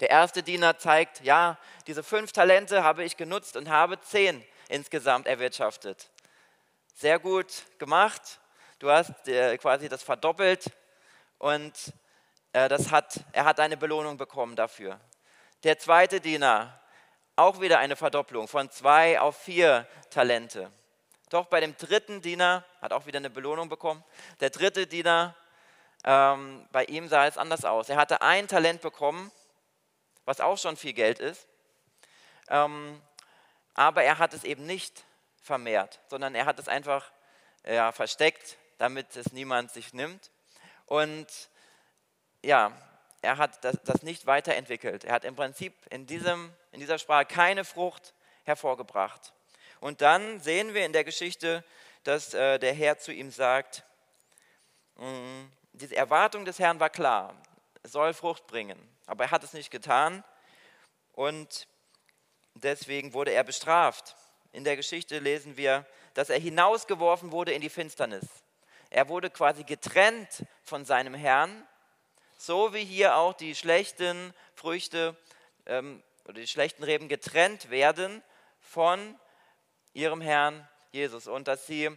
Der 0.00 0.10
erste 0.10 0.42
Diener 0.42 0.78
zeigt, 0.78 1.20
ja, 1.22 1.58
diese 1.86 2.02
fünf 2.02 2.32
Talente 2.32 2.84
habe 2.84 3.02
ich 3.02 3.16
genutzt 3.16 3.56
und 3.56 3.68
habe 3.68 4.00
zehn 4.00 4.44
insgesamt 4.68 5.26
erwirtschaftet. 5.26 6.10
Sehr 6.94 7.18
gut 7.18 7.64
gemacht. 7.78 8.40
Du 8.78 8.90
hast 8.90 9.26
äh, 9.26 9.56
quasi 9.58 9.88
das 9.88 10.02
verdoppelt 10.02 10.66
und 11.38 11.92
das 12.52 12.90
hat, 12.90 13.20
er 13.32 13.44
hat 13.44 13.60
eine 13.60 13.76
Belohnung 13.76 14.16
bekommen 14.16 14.56
dafür. 14.56 15.00
Der 15.64 15.78
zweite 15.78 16.20
Diener, 16.20 16.80
auch 17.36 17.60
wieder 17.60 17.78
eine 17.78 17.96
Verdopplung 17.96 18.48
von 18.48 18.70
zwei 18.70 19.20
auf 19.20 19.36
vier 19.36 19.86
Talente. 20.10 20.72
Doch 21.30 21.46
bei 21.46 21.60
dem 21.60 21.76
dritten 21.76 22.22
Diener 22.22 22.64
hat 22.80 22.92
auch 22.92 23.06
wieder 23.06 23.18
eine 23.18 23.30
Belohnung 23.30 23.68
bekommen. 23.68 24.02
Der 24.40 24.50
dritte 24.50 24.86
Diener 24.86 25.36
ähm, 26.04 26.66
bei 26.72 26.84
ihm 26.84 27.08
sah 27.08 27.26
es 27.26 27.38
anders 27.38 27.64
aus. 27.64 27.88
Er 27.88 27.96
hatte 27.96 28.22
ein 28.22 28.48
Talent 28.48 28.80
bekommen, 28.80 29.30
was 30.24 30.40
auch 30.40 30.58
schon 30.58 30.76
viel 30.76 30.92
Geld 30.92 31.18
ist, 31.18 31.48
ähm, 32.48 33.00
aber 33.74 34.04
er 34.04 34.18
hat 34.18 34.32
es 34.34 34.44
eben 34.44 34.66
nicht 34.66 35.04
vermehrt, 35.42 36.00
sondern 36.08 36.34
er 36.34 36.46
hat 36.46 36.58
es 36.58 36.68
einfach 36.68 37.10
ja, 37.64 37.92
versteckt, 37.92 38.56
damit 38.78 39.16
es 39.16 39.32
niemand 39.32 39.70
sich 39.70 39.92
nimmt. 39.92 40.30
Und 40.86 41.26
ja, 42.48 42.72
er 43.20 43.36
hat 43.36 43.62
das, 43.62 43.76
das, 43.84 44.02
nicht 44.02 44.24
weiterentwickelt. 44.24 45.04
Er 45.04 45.12
hat 45.12 45.24
im 45.24 45.36
Prinzip 45.36 45.74
in, 45.90 46.06
diesem, 46.06 46.50
in 46.72 46.80
dieser 46.80 46.98
Sprache 46.98 47.26
keine 47.26 47.62
Frucht 47.62 48.14
hervorgebracht. 48.44 49.34
Und 49.80 50.00
dann 50.00 50.40
sehen 50.40 50.72
wir 50.72 50.86
in 50.86 50.94
der 50.94 51.04
Geschichte, 51.04 51.62
dass 52.04 52.32
äh, 52.32 52.58
der 52.58 52.72
Herr 52.72 52.96
zu 52.96 53.12
ihm 53.12 53.30
sagt, 53.30 53.84
mm, 54.96 55.44
diese 55.74 55.94
Erwartung 55.94 56.46
des 56.46 56.58
Herrn 56.58 56.80
war 56.80 56.88
klar, 56.88 57.34
es 57.82 57.92
soll 57.92 58.14
Frucht 58.14 58.46
bringen, 58.46 58.78
aber 59.06 59.24
er 59.24 59.30
hat 59.30 59.44
es 59.44 59.52
nicht 59.52 59.70
getan 59.70 60.24
und 61.12 61.68
deswegen 62.54 63.12
wurde 63.12 63.32
er 63.32 63.44
bestraft. 63.44 64.16
In 64.52 64.64
der 64.64 64.76
Geschichte 64.76 65.18
lesen 65.18 65.58
wir, 65.58 65.84
dass 66.14 66.30
er 66.30 66.40
hinausgeworfen 66.40 67.30
wurde 67.30 67.52
in 67.52 67.60
die 67.60 67.68
Finsternis. 67.68 68.24
Er 68.88 69.10
wurde 69.10 69.28
quasi 69.28 69.64
getrennt 69.64 70.46
von 70.64 70.86
seinem 70.86 71.12
Herrn, 71.12 71.66
so 72.38 72.72
wie 72.72 72.84
hier 72.84 73.16
auch 73.16 73.34
die 73.34 73.54
schlechten 73.54 74.32
Früchte 74.54 75.16
ähm, 75.66 76.02
oder 76.24 76.40
die 76.40 76.46
schlechten 76.46 76.84
Reben 76.84 77.08
getrennt 77.08 77.68
werden 77.68 78.22
von 78.60 79.18
ihrem 79.92 80.20
Herrn 80.20 80.66
Jesus 80.92 81.26
und 81.26 81.48
dass 81.48 81.66
sie 81.66 81.90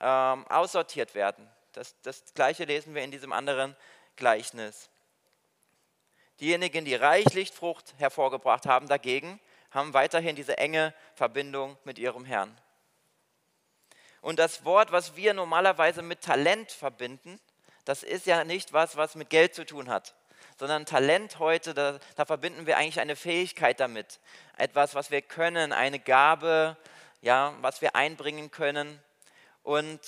ähm, 0.00 0.46
aussortiert 0.48 1.14
werden. 1.14 1.50
Das, 1.72 2.00
das 2.02 2.22
gleiche 2.34 2.64
lesen 2.64 2.94
wir 2.94 3.02
in 3.02 3.10
diesem 3.10 3.32
anderen 3.32 3.76
Gleichnis. 4.16 4.88
Diejenigen, 6.40 6.84
die 6.84 6.94
reichlich 6.94 7.50
Frucht 7.50 7.94
hervorgebracht 7.98 8.66
haben, 8.66 8.88
dagegen 8.88 9.40
haben 9.70 9.92
weiterhin 9.92 10.36
diese 10.36 10.56
enge 10.56 10.94
Verbindung 11.14 11.76
mit 11.84 11.98
ihrem 11.98 12.24
Herrn. 12.24 12.56
Und 14.20 14.38
das 14.38 14.64
Wort, 14.64 14.92
was 14.92 15.16
wir 15.16 15.34
normalerweise 15.34 16.00
mit 16.02 16.22
Talent 16.22 16.70
verbinden, 16.70 17.40
das 17.84 18.02
ist 18.02 18.26
ja 18.26 18.44
nicht 18.44 18.72
was, 18.72 18.96
was 18.96 19.14
mit 19.14 19.30
Geld 19.30 19.54
zu 19.54 19.64
tun 19.64 19.90
hat, 19.90 20.14
sondern 20.58 20.86
Talent 20.86 21.38
heute, 21.38 21.74
da, 21.74 21.98
da 22.16 22.24
verbinden 22.24 22.66
wir 22.66 22.76
eigentlich 22.76 23.00
eine 23.00 23.16
Fähigkeit 23.16 23.80
damit. 23.80 24.20
Etwas, 24.56 24.94
was 24.94 25.10
wir 25.10 25.22
können, 25.22 25.72
eine 25.72 25.98
Gabe, 25.98 26.76
ja, 27.22 27.54
was 27.60 27.82
wir 27.82 27.96
einbringen 27.96 28.50
können. 28.50 29.00
Und 29.62 30.00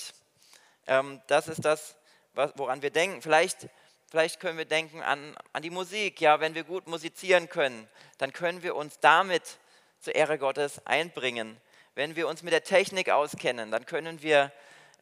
ähm, 0.86 1.20
das 1.26 1.48
ist 1.48 1.64
das, 1.64 1.96
woran 2.34 2.82
wir 2.82 2.90
denken. 2.90 3.22
Vielleicht, 3.22 3.68
vielleicht 4.10 4.40
können 4.40 4.58
wir 4.58 4.66
denken 4.66 5.02
an, 5.02 5.36
an 5.52 5.62
die 5.62 5.70
Musik. 5.70 6.20
Ja, 6.20 6.40
wenn 6.40 6.54
wir 6.54 6.64
gut 6.64 6.86
musizieren 6.86 7.48
können, 7.48 7.88
dann 8.18 8.32
können 8.32 8.62
wir 8.62 8.76
uns 8.76 9.00
damit 9.00 9.58
zur 10.00 10.14
Ehre 10.14 10.38
Gottes 10.38 10.84
einbringen. 10.86 11.60
Wenn 11.94 12.14
wir 12.14 12.28
uns 12.28 12.42
mit 12.42 12.52
der 12.52 12.62
Technik 12.62 13.10
auskennen, 13.10 13.70
dann 13.70 13.86
können 13.86 14.22
wir 14.22 14.52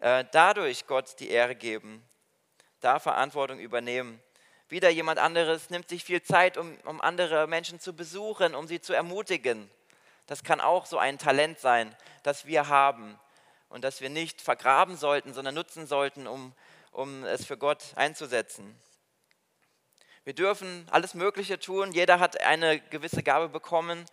äh, 0.00 0.24
dadurch 0.32 0.86
Gott 0.86 1.18
die 1.18 1.28
Ehre 1.28 1.56
geben, 1.56 2.04
da 2.84 2.98
Verantwortung 2.98 3.58
übernehmen. 3.58 4.22
Wieder 4.68 4.90
jemand 4.90 5.18
anderes 5.18 5.70
nimmt 5.70 5.88
sich 5.88 6.04
viel 6.04 6.22
Zeit, 6.22 6.56
um, 6.56 6.76
um 6.84 7.00
andere 7.00 7.46
Menschen 7.46 7.80
zu 7.80 7.94
besuchen, 7.94 8.54
um 8.54 8.66
sie 8.66 8.80
zu 8.80 8.92
ermutigen. 8.92 9.70
Das 10.26 10.42
kann 10.42 10.60
auch 10.60 10.86
so 10.86 10.98
ein 10.98 11.18
Talent 11.18 11.58
sein, 11.58 11.94
das 12.22 12.46
wir 12.46 12.68
haben 12.68 13.18
und 13.68 13.84
das 13.84 14.00
wir 14.00 14.10
nicht 14.10 14.40
vergraben 14.40 14.96
sollten, 14.96 15.34
sondern 15.34 15.54
nutzen 15.54 15.86
sollten, 15.86 16.26
um, 16.26 16.52
um 16.92 17.24
es 17.24 17.44
für 17.44 17.58
Gott 17.58 17.92
einzusetzen. 17.96 18.78
Wir 20.24 20.34
dürfen 20.34 20.86
alles 20.90 21.12
Mögliche 21.12 21.58
tun. 21.58 21.92
Jeder 21.92 22.18
hat 22.18 22.40
eine 22.40 22.80
gewisse 22.80 23.22
Gabe 23.22 23.48
bekommen, 23.50 24.06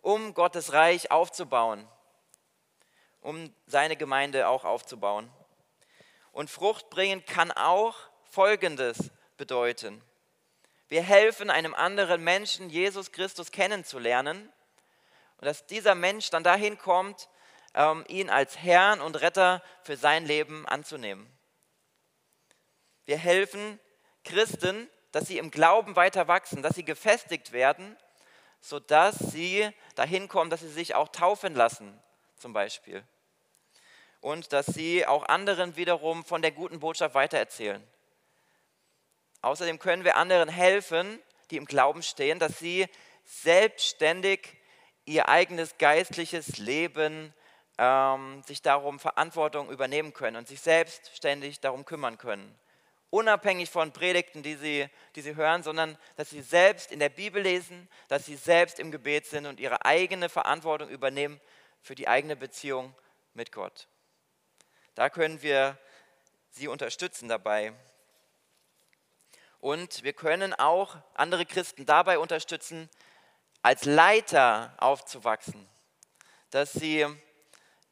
um 0.00 0.32
Gottes 0.32 0.72
Reich 0.72 1.10
aufzubauen, 1.10 1.86
um 3.20 3.54
seine 3.66 3.96
Gemeinde 3.96 4.48
auch 4.48 4.64
aufzubauen. 4.64 5.30
Und 6.32 6.48
Frucht 6.48 6.88
bringen 6.88 7.24
kann 7.26 7.52
auch 7.52 8.07
Folgendes 8.30 9.10
bedeuten. 9.36 10.02
Wir 10.88 11.02
helfen 11.02 11.50
einem 11.50 11.74
anderen 11.74 12.22
Menschen, 12.22 12.70
Jesus 12.70 13.12
Christus 13.12 13.52
kennenzulernen 13.52 14.50
und 15.38 15.46
dass 15.46 15.66
dieser 15.66 15.94
Mensch 15.94 16.30
dann 16.30 16.42
dahin 16.42 16.78
kommt, 16.78 17.28
ähm, 17.74 18.04
ihn 18.08 18.30
als 18.30 18.58
Herrn 18.58 19.00
und 19.00 19.20
Retter 19.20 19.62
für 19.82 19.96
sein 19.96 20.26
Leben 20.26 20.66
anzunehmen. 20.66 21.30
Wir 23.04 23.18
helfen 23.18 23.78
Christen, 24.24 24.88
dass 25.12 25.26
sie 25.26 25.38
im 25.38 25.50
Glauben 25.50 25.96
weiter 25.96 26.28
wachsen, 26.28 26.62
dass 26.62 26.74
sie 26.74 26.84
gefestigt 26.84 27.52
werden, 27.52 27.96
sodass 28.60 29.18
sie 29.18 29.70
dahin 29.94 30.28
kommen, 30.28 30.50
dass 30.50 30.60
sie 30.60 30.68
sich 30.68 30.94
auch 30.94 31.08
taufen 31.08 31.54
lassen, 31.54 31.98
zum 32.36 32.52
Beispiel. 32.52 33.04
Und 34.20 34.52
dass 34.52 34.66
sie 34.66 35.06
auch 35.06 35.24
anderen 35.24 35.76
wiederum 35.76 36.24
von 36.24 36.42
der 36.42 36.50
guten 36.50 36.80
Botschaft 36.80 37.14
weitererzählen. 37.14 37.86
Außerdem 39.42 39.78
können 39.78 40.04
wir 40.04 40.16
anderen 40.16 40.48
helfen, 40.48 41.20
die 41.50 41.56
im 41.56 41.64
Glauben 41.64 42.02
stehen, 42.02 42.38
dass 42.38 42.58
sie 42.58 42.86
selbstständig 43.24 44.56
ihr 45.04 45.28
eigenes 45.28 45.78
geistliches 45.78 46.58
Leben 46.58 47.32
ähm, 47.78 48.42
sich 48.42 48.62
darum 48.62 48.98
Verantwortung 48.98 49.70
übernehmen 49.70 50.12
können 50.12 50.36
und 50.36 50.48
sich 50.48 50.60
selbstständig 50.60 51.60
darum 51.60 51.84
kümmern 51.84 52.18
können. 52.18 52.58
Unabhängig 53.10 53.70
von 53.70 53.92
Predigten, 53.92 54.42
die 54.42 54.56
sie, 54.56 54.86
die 55.14 55.22
sie 55.22 55.34
hören, 55.34 55.62
sondern 55.62 55.96
dass 56.16 56.28
sie 56.28 56.42
selbst 56.42 56.92
in 56.92 56.98
der 56.98 57.08
Bibel 57.08 57.42
lesen, 57.42 57.88
dass 58.08 58.26
sie 58.26 58.36
selbst 58.36 58.78
im 58.78 58.90
Gebet 58.90 59.26
sind 59.26 59.46
und 59.46 59.60
ihre 59.60 59.84
eigene 59.86 60.28
Verantwortung 60.28 60.90
übernehmen 60.90 61.40
für 61.80 61.94
die 61.94 62.08
eigene 62.08 62.36
Beziehung 62.36 62.94
mit 63.32 63.50
Gott. 63.50 63.88
Da 64.94 65.08
können 65.08 65.40
wir 65.40 65.78
sie 66.50 66.68
unterstützen 66.68 67.28
dabei. 67.28 67.72
Und 69.60 70.04
wir 70.04 70.12
können 70.12 70.54
auch 70.54 70.96
andere 71.14 71.44
Christen 71.44 71.84
dabei 71.84 72.18
unterstützen, 72.18 72.88
als 73.62 73.84
Leiter 73.84 74.72
aufzuwachsen, 74.78 75.68
dass 76.50 76.72
sie 76.72 77.06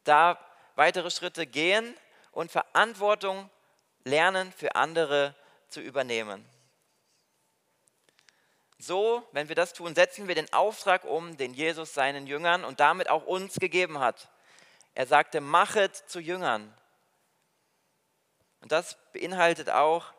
da 0.05 0.39
weitere 0.77 1.11
Schritte 1.11 1.47
gehen 1.47 1.97
und 2.31 2.53
Verantwortung 2.53 3.51
lernen, 4.05 4.53
für 4.53 4.77
andere 4.77 5.35
zu 5.69 5.81
übernehmen. 5.81 6.49
So, 8.79 9.27
wenn 9.33 9.49
wir 9.49 9.57
das 9.57 9.73
tun, 9.73 9.95
setzen 9.95 10.29
wir 10.29 10.35
den 10.35 10.53
Auftrag 10.53 11.05
um, 11.05 11.37
den 11.37 11.55
Jesus 11.55 11.95
seinen 11.95 12.27
Jüngern 12.27 12.65
und 12.65 12.79
damit 12.79 13.09
auch 13.09 13.25
uns 13.25 13.55
gegeben 13.55 13.99
hat. 13.99 14.29
Er 14.95 15.07
sagte, 15.07 15.41
machet 15.41 15.97
zu 15.97 16.21
Jüngern. 16.21 16.73
Und 18.61 18.73
das 18.73 18.97
beinhaltet 19.13 19.71
auch, 19.71 20.13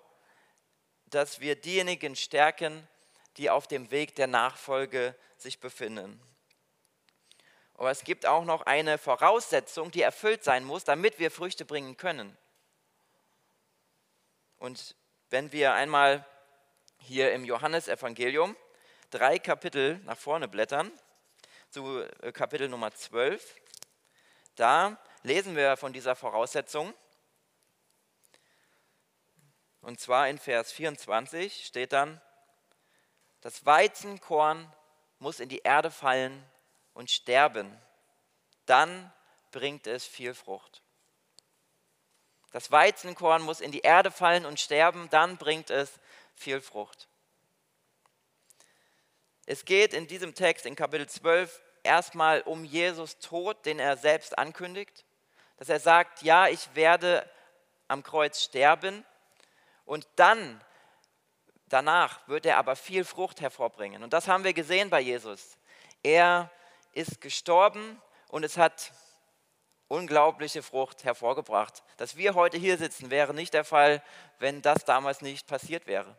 dass 1.08 1.40
wir 1.40 1.56
diejenigen 1.56 2.16
stärken, 2.16 2.88
die 3.38 3.50
auf 3.50 3.68
dem 3.68 3.92
Weg 3.92 4.16
der 4.16 4.28
Nachfolge 4.28 5.16
sich 5.38 5.60
befinden. 5.60 6.22
Aber 7.76 7.92
es 7.92 8.04
gibt 8.04 8.26
auch 8.26 8.44
noch 8.44 8.64
eine 8.64 8.98
Voraussetzung, 8.98 9.92
die 9.92 10.02
erfüllt 10.02 10.44
sein 10.44 10.64
muss, 10.64 10.84
damit 10.84 11.20
wir 11.20 11.30
Früchte 11.30 11.64
bringen 11.64 11.96
können. 11.96 12.36
Und 14.58 14.96
wenn 15.30 15.52
wir 15.52 15.74
einmal 15.74 16.26
hier 16.98 17.32
im 17.34 17.46
Johannesevangelium 17.46 18.56
drei 19.12 19.38
Kapitel 19.38 20.00
nach 20.06 20.18
vorne 20.18 20.48
blättern, 20.48 20.92
zu 21.70 22.02
äh, 22.22 22.32
Kapitel 22.32 22.68
Nummer 22.68 22.92
12, 22.92 23.56
da 24.56 24.98
lesen 25.22 25.56
wir 25.56 25.78
von 25.78 25.94
dieser 25.94 26.16
Voraussetzung. 26.16 26.94
Und 29.81 30.00
zwar 30.00 30.27
in 30.27 30.38
Vers 30.38 30.72
24 30.72 31.65
steht 31.65 31.93
dann, 31.93 32.22
das 33.41 33.65
Weizenkorn 33.65 34.72
muss 35.19 35.39
in 35.39 35.50
die 35.50 35.60
Erde 35.60 35.91
fallen 35.91 36.43
und 36.93 37.10
sterben, 37.10 37.75
dann 38.65 39.12
bringt 39.51 39.88
es 39.88 40.05
viel 40.05 40.34
Frucht. 40.34 40.81
Das 42.51 42.72
Weizenkorn 42.72 43.41
muss 43.41 43.62
in 43.62 43.72
die 43.72 43.81
Erde 43.81 44.12
fallen 44.12 44.46
und 44.46 44.60
sterben, 44.60 45.10
dann 45.10 45.38
bringt 45.38 45.69
es 45.69 46.00
viel 46.36 46.62
Frucht. 46.62 47.07
Es 49.46 49.63
geht 49.63 49.93
in 49.93 50.07
diesem 50.07 50.36
Text 50.36 50.65
in 50.65 50.75
Kapitel 50.75 51.07
12 51.07 51.62
erstmal 51.84 52.41
um 52.41 52.65
Jesus 52.65 53.19
Tod, 53.19 53.65
den 53.65 53.79
er 53.79 53.96
selbst 53.96 54.38
ankündigt, 54.38 55.05
dass 55.57 55.69
er 55.69 55.79
sagt, 55.79 56.22
ja, 56.22 56.48
ich 56.48 56.75
werde 56.75 57.27
am 57.88 58.03
Kreuz 58.03 58.43
sterben 58.43 59.05
und 59.88 60.08
dann, 60.17 60.62
danach 61.70 62.27
wird 62.27 62.46
er 62.46 62.58
aber 62.58 62.75
viel 62.75 63.06
Frucht 63.06 63.41
hervorbringen. 63.41 64.03
Und 64.03 64.13
das 64.13 64.27
haben 64.27 64.44
wir 64.44 64.53
gesehen 64.53 64.89
bei 64.89 65.00
Jesus. 65.00 65.58
Er 66.03 66.51
ist 66.91 67.22
gestorben 67.22 68.00
und 68.27 68.44
es 68.44 68.58
hat 68.58 68.91
unglaubliche 69.88 70.62
Frucht 70.62 71.06
hervorgebracht. 71.06 71.84
Dass 71.96 72.17
wir 72.17 72.36
heute 72.36 72.58
hier 72.58 72.77
sitzen, 72.77 73.10
wäre 73.10 73.34
nicht 73.34 73.53
der 73.53 73.63
Fall, 73.63 74.03
wenn 74.39 74.62
das 74.62 74.84
damals 74.84 75.22
nicht 75.22 75.48
passiert 75.48 75.88
wäre. 75.88 76.17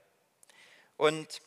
Und 0.96 1.42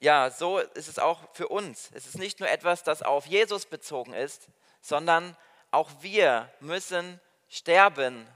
ja, 0.00 0.28
so 0.30 0.58
ist 0.58 0.88
es 0.88 0.98
auch 0.98 1.20
für 1.34 1.46
uns. 1.46 1.90
Es 1.94 2.06
ist 2.06 2.18
nicht 2.18 2.40
nur 2.40 2.48
etwas, 2.48 2.82
das 2.82 3.02
auf 3.02 3.26
Jesus 3.26 3.64
bezogen 3.64 4.12
ist, 4.12 4.48
sondern 4.80 5.36
auch 5.70 5.88
wir 6.00 6.52
müssen 6.58 7.20
sterben, 7.48 8.26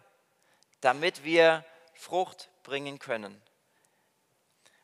damit 0.81 1.25
wir 1.25 1.65
Frucht 1.95 2.51
bringen 2.63 2.99
können. 2.99 3.41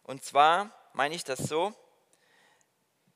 Und 0.03 0.25
zwar 0.25 0.71
meine 0.93 1.15
ich 1.15 1.25
das 1.25 1.39
so, 1.39 1.75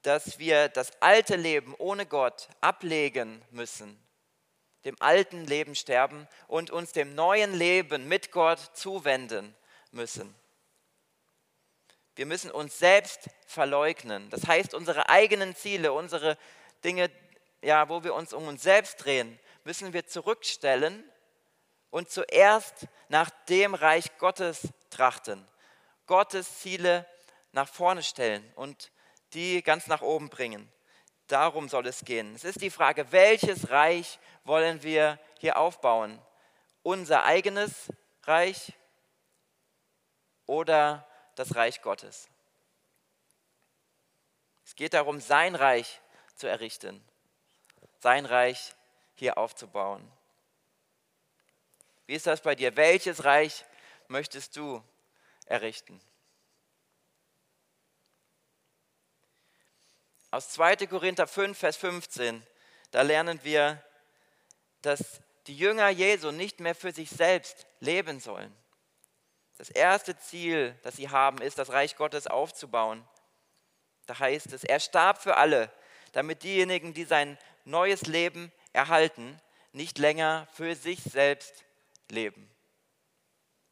dass 0.02 0.38
wir 0.38 0.68
das 0.68 1.00
alte 1.00 1.36
Leben 1.36 1.74
ohne 1.78 2.06
Gott 2.06 2.48
ablegen 2.60 3.42
müssen 3.50 4.04
dem 4.84 4.96
alten 5.00 5.44
Leben 5.46 5.74
sterben 5.74 6.28
und 6.46 6.70
uns 6.70 6.92
dem 6.92 7.14
neuen 7.14 7.54
Leben 7.54 8.06
mit 8.08 8.30
Gott 8.32 8.58
zuwenden 8.74 9.54
müssen. 9.90 10.34
Wir 12.16 12.26
müssen 12.26 12.50
uns 12.50 12.78
selbst 12.78 13.28
verleugnen. 13.46 14.30
Das 14.30 14.46
heißt, 14.46 14.74
unsere 14.74 15.08
eigenen 15.08 15.56
Ziele, 15.56 15.92
unsere 15.92 16.38
Dinge, 16.84 17.10
ja, 17.62 17.88
wo 17.88 18.04
wir 18.04 18.14
uns 18.14 18.32
um 18.32 18.46
uns 18.46 18.62
selbst 18.62 19.04
drehen, 19.04 19.38
müssen 19.64 19.92
wir 19.92 20.06
zurückstellen 20.06 21.02
und 21.94 22.10
zuerst 22.10 22.88
nach 23.08 23.30
dem 23.48 23.72
Reich 23.72 24.18
Gottes 24.18 24.66
trachten. 24.90 25.46
Gottes 26.06 26.58
Ziele 26.58 27.06
nach 27.52 27.68
vorne 27.68 28.02
stellen 28.02 28.44
und 28.56 28.90
die 29.32 29.62
ganz 29.62 29.86
nach 29.86 30.02
oben 30.02 30.28
bringen. 30.28 30.68
Darum 31.28 31.68
soll 31.68 31.86
es 31.86 32.04
gehen. 32.04 32.34
Es 32.34 32.42
ist 32.42 32.60
die 32.62 32.70
Frage, 32.70 33.12
welches 33.12 33.70
Reich 33.70 34.18
wollen 34.42 34.82
wir 34.82 35.20
hier 35.38 35.56
aufbauen? 35.56 36.20
Unser 36.82 37.22
eigenes 37.22 37.92
Reich 38.24 38.72
oder 40.46 41.06
das 41.36 41.54
Reich 41.54 41.80
Gottes? 41.80 42.28
Es 44.64 44.74
geht 44.74 44.94
darum, 44.94 45.20
sein 45.20 45.54
Reich 45.54 46.00
zu 46.34 46.48
errichten, 46.48 47.04
sein 48.00 48.26
Reich 48.26 48.74
hier 49.14 49.38
aufzubauen. 49.38 50.10
Wie 52.06 52.14
ist 52.14 52.26
das 52.26 52.42
bei 52.42 52.54
dir? 52.54 52.76
Welches 52.76 53.24
Reich 53.24 53.64
möchtest 54.08 54.56
du 54.56 54.82
errichten? 55.46 56.00
Aus 60.30 60.50
2. 60.50 60.86
Korinther 60.88 61.26
5, 61.26 61.56
Vers 61.56 61.76
15, 61.76 62.44
da 62.90 63.02
lernen 63.02 63.38
wir, 63.44 63.82
dass 64.82 65.20
die 65.46 65.56
Jünger 65.56 65.88
Jesu 65.88 66.32
nicht 66.32 66.60
mehr 66.60 66.74
für 66.74 66.92
sich 66.92 67.10
selbst 67.10 67.66
leben 67.80 68.20
sollen. 68.20 68.54
Das 69.56 69.70
erste 69.70 70.18
Ziel, 70.18 70.76
das 70.82 70.96
sie 70.96 71.08
haben, 71.08 71.40
ist, 71.40 71.58
das 71.58 71.70
Reich 71.70 71.96
Gottes 71.96 72.26
aufzubauen. 72.26 73.06
Da 74.06 74.18
heißt 74.18 74.52
es, 74.52 74.64
er 74.64 74.80
starb 74.80 75.22
für 75.22 75.36
alle, 75.36 75.70
damit 76.12 76.42
diejenigen, 76.42 76.92
die 76.92 77.04
sein 77.04 77.38
neues 77.64 78.02
Leben 78.02 78.52
erhalten, 78.72 79.40
nicht 79.72 79.98
länger 79.98 80.48
für 80.52 80.74
sich 80.74 81.00
selbst 81.02 81.64
leben. 82.10 82.50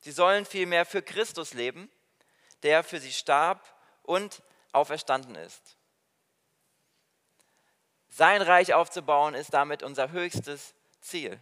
Sie 0.00 0.12
sollen 0.12 0.44
vielmehr 0.44 0.84
für 0.84 1.02
Christus 1.02 1.54
leben, 1.54 1.90
der 2.62 2.82
für 2.82 2.98
sie 2.98 3.12
starb 3.12 3.64
und 4.02 4.42
auferstanden 4.72 5.34
ist. 5.36 5.76
Sein 8.10 8.42
Reich 8.42 8.74
aufzubauen 8.74 9.34
ist 9.34 9.54
damit 9.54 9.82
unser 9.82 10.10
höchstes 10.10 10.74
Ziel. 11.00 11.40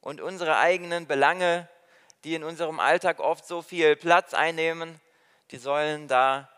Und 0.00 0.20
unsere 0.20 0.56
eigenen 0.58 1.06
Belange, 1.06 1.68
die 2.24 2.34
in 2.34 2.44
unserem 2.44 2.80
Alltag 2.80 3.18
oft 3.18 3.46
so 3.46 3.60
viel 3.60 3.96
Platz 3.96 4.32
einnehmen, 4.32 5.00
die 5.50 5.58
sollen 5.58 6.06
da, 6.06 6.48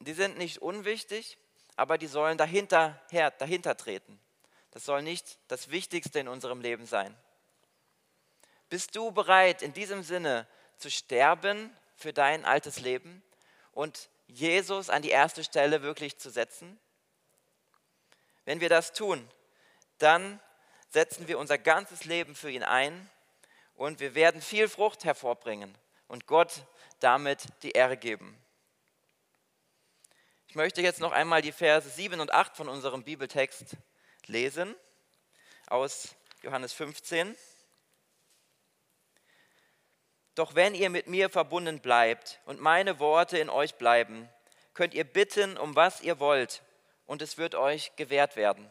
die 0.00 0.14
sind 0.14 0.38
nicht 0.38 0.58
unwichtig, 0.62 1.38
aber 1.76 1.98
die 1.98 2.06
sollen 2.06 2.38
dahinter, 2.38 3.00
her, 3.10 3.30
dahinter 3.30 3.76
treten. 3.76 4.18
Das 4.70 4.84
soll 4.84 5.02
nicht 5.02 5.38
das 5.48 5.70
Wichtigste 5.70 6.18
in 6.18 6.28
unserem 6.28 6.60
Leben 6.60 6.86
sein. 6.86 7.14
Bist 8.68 8.96
du 8.96 9.12
bereit, 9.12 9.62
in 9.62 9.72
diesem 9.72 10.02
Sinne 10.02 10.46
zu 10.78 10.90
sterben 10.90 11.74
für 11.96 12.12
dein 12.12 12.44
altes 12.44 12.80
Leben 12.80 13.22
und 13.72 14.08
Jesus 14.26 14.90
an 14.90 15.02
die 15.02 15.10
erste 15.10 15.44
Stelle 15.44 15.82
wirklich 15.82 16.18
zu 16.18 16.30
setzen? 16.30 16.78
Wenn 18.44 18.60
wir 18.60 18.68
das 18.68 18.92
tun, 18.92 19.28
dann 19.98 20.40
setzen 20.90 21.28
wir 21.28 21.38
unser 21.38 21.58
ganzes 21.58 22.04
Leben 22.04 22.34
für 22.34 22.50
ihn 22.50 22.62
ein 22.62 23.10
und 23.74 24.00
wir 24.00 24.14
werden 24.14 24.40
viel 24.40 24.68
Frucht 24.68 25.04
hervorbringen 25.04 25.76
und 26.08 26.26
Gott 26.26 26.64
damit 27.00 27.44
die 27.62 27.72
Ehre 27.72 27.96
geben. 27.96 28.38
Ich 30.48 30.54
möchte 30.54 30.82
jetzt 30.82 31.00
noch 31.00 31.12
einmal 31.12 31.42
die 31.42 31.52
Verse 31.52 31.88
7 31.88 32.20
und 32.20 32.32
8 32.32 32.56
von 32.56 32.68
unserem 32.68 33.02
Bibeltext 33.02 33.76
lesen 34.26 34.74
aus 35.66 36.14
Johannes 36.42 36.72
15. 36.72 37.36
Doch 40.34 40.54
wenn 40.54 40.74
ihr 40.74 40.90
mit 40.90 41.06
mir 41.06 41.30
verbunden 41.30 41.80
bleibt 41.80 42.40
und 42.44 42.60
meine 42.60 42.98
Worte 42.98 43.38
in 43.38 43.48
euch 43.48 43.76
bleiben, 43.76 44.28
könnt 44.72 44.94
ihr 44.94 45.04
bitten, 45.04 45.56
um 45.56 45.76
was 45.76 46.00
ihr 46.00 46.18
wollt, 46.18 46.62
und 47.06 47.22
es 47.22 47.38
wird 47.38 47.54
euch 47.54 47.94
gewährt 47.96 48.36
werden. 48.36 48.68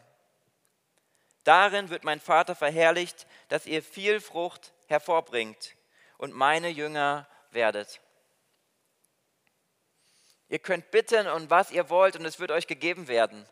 Darin 1.43 1.89
wird 1.89 2.03
mein 2.03 2.19
Vater 2.19 2.55
verherrlicht, 2.55 3.27
dass 3.49 3.65
ihr 3.65 3.83
viel 3.83 4.19
Frucht 4.19 4.73
hervorbringt 4.87 5.75
und 6.17 6.33
meine 6.33 6.69
Jünger 6.69 7.27
werdet. 7.51 7.99
Ihr 10.49 10.59
könnt 10.59 10.91
bitten 10.91 11.27
und 11.27 11.49
was 11.49 11.71
ihr 11.71 11.89
wollt 11.89 12.15
und 12.15 12.25
es 12.25 12.39
wird 12.39 12.51
euch 12.51 12.67
gegeben 12.67 13.07
werden. 13.07 13.47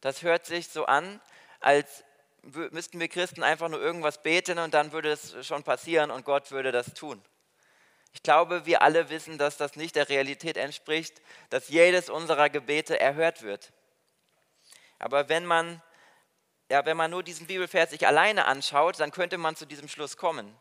Das 0.00 0.22
hört 0.22 0.46
sich 0.46 0.68
so 0.68 0.86
an, 0.86 1.20
als 1.60 2.04
müssten 2.42 3.00
wir 3.00 3.08
Christen 3.08 3.42
einfach 3.42 3.68
nur 3.68 3.80
irgendwas 3.80 4.22
beten 4.22 4.58
und 4.58 4.74
dann 4.74 4.92
würde 4.92 5.10
es 5.10 5.46
schon 5.46 5.62
passieren 5.62 6.10
und 6.10 6.24
Gott 6.24 6.50
würde 6.50 6.72
das 6.72 6.94
tun. 6.94 7.22
Ich 8.12 8.22
glaube, 8.22 8.66
wir 8.66 8.82
alle 8.82 9.10
wissen, 9.10 9.38
dass 9.38 9.56
das 9.56 9.76
nicht 9.76 9.96
der 9.96 10.08
Realität 10.08 10.56
entspricht, 10.56 11.20
dass 11.50 11.68
jedes 11.68 12.08
unserer 12.08 12.48
Gebete 12.50 12.98
erhört 12.98 13.42
wird. 13.42 13.72
Aber 14.98 15.28
wenn 15.28 15.44
man, 15.44 15.82
ja, 16.70 16.84
wenn 16.84 16.96
man 16.96 17.10
nur 17.10 17.22
diesen 17.22 17.46
Bibelvers 17.46 17.90
sich 17.90 18.06
alleine 18.06 18.46
anschaut, 18.46 18.98
dann 18.98 19.12
könnte 19.12 19.38
man 19.38 19.56
zu 19.56 19.66
diesem 19.66 19.88
Schluss 19.88 20.16
kommen. 20.16 20.56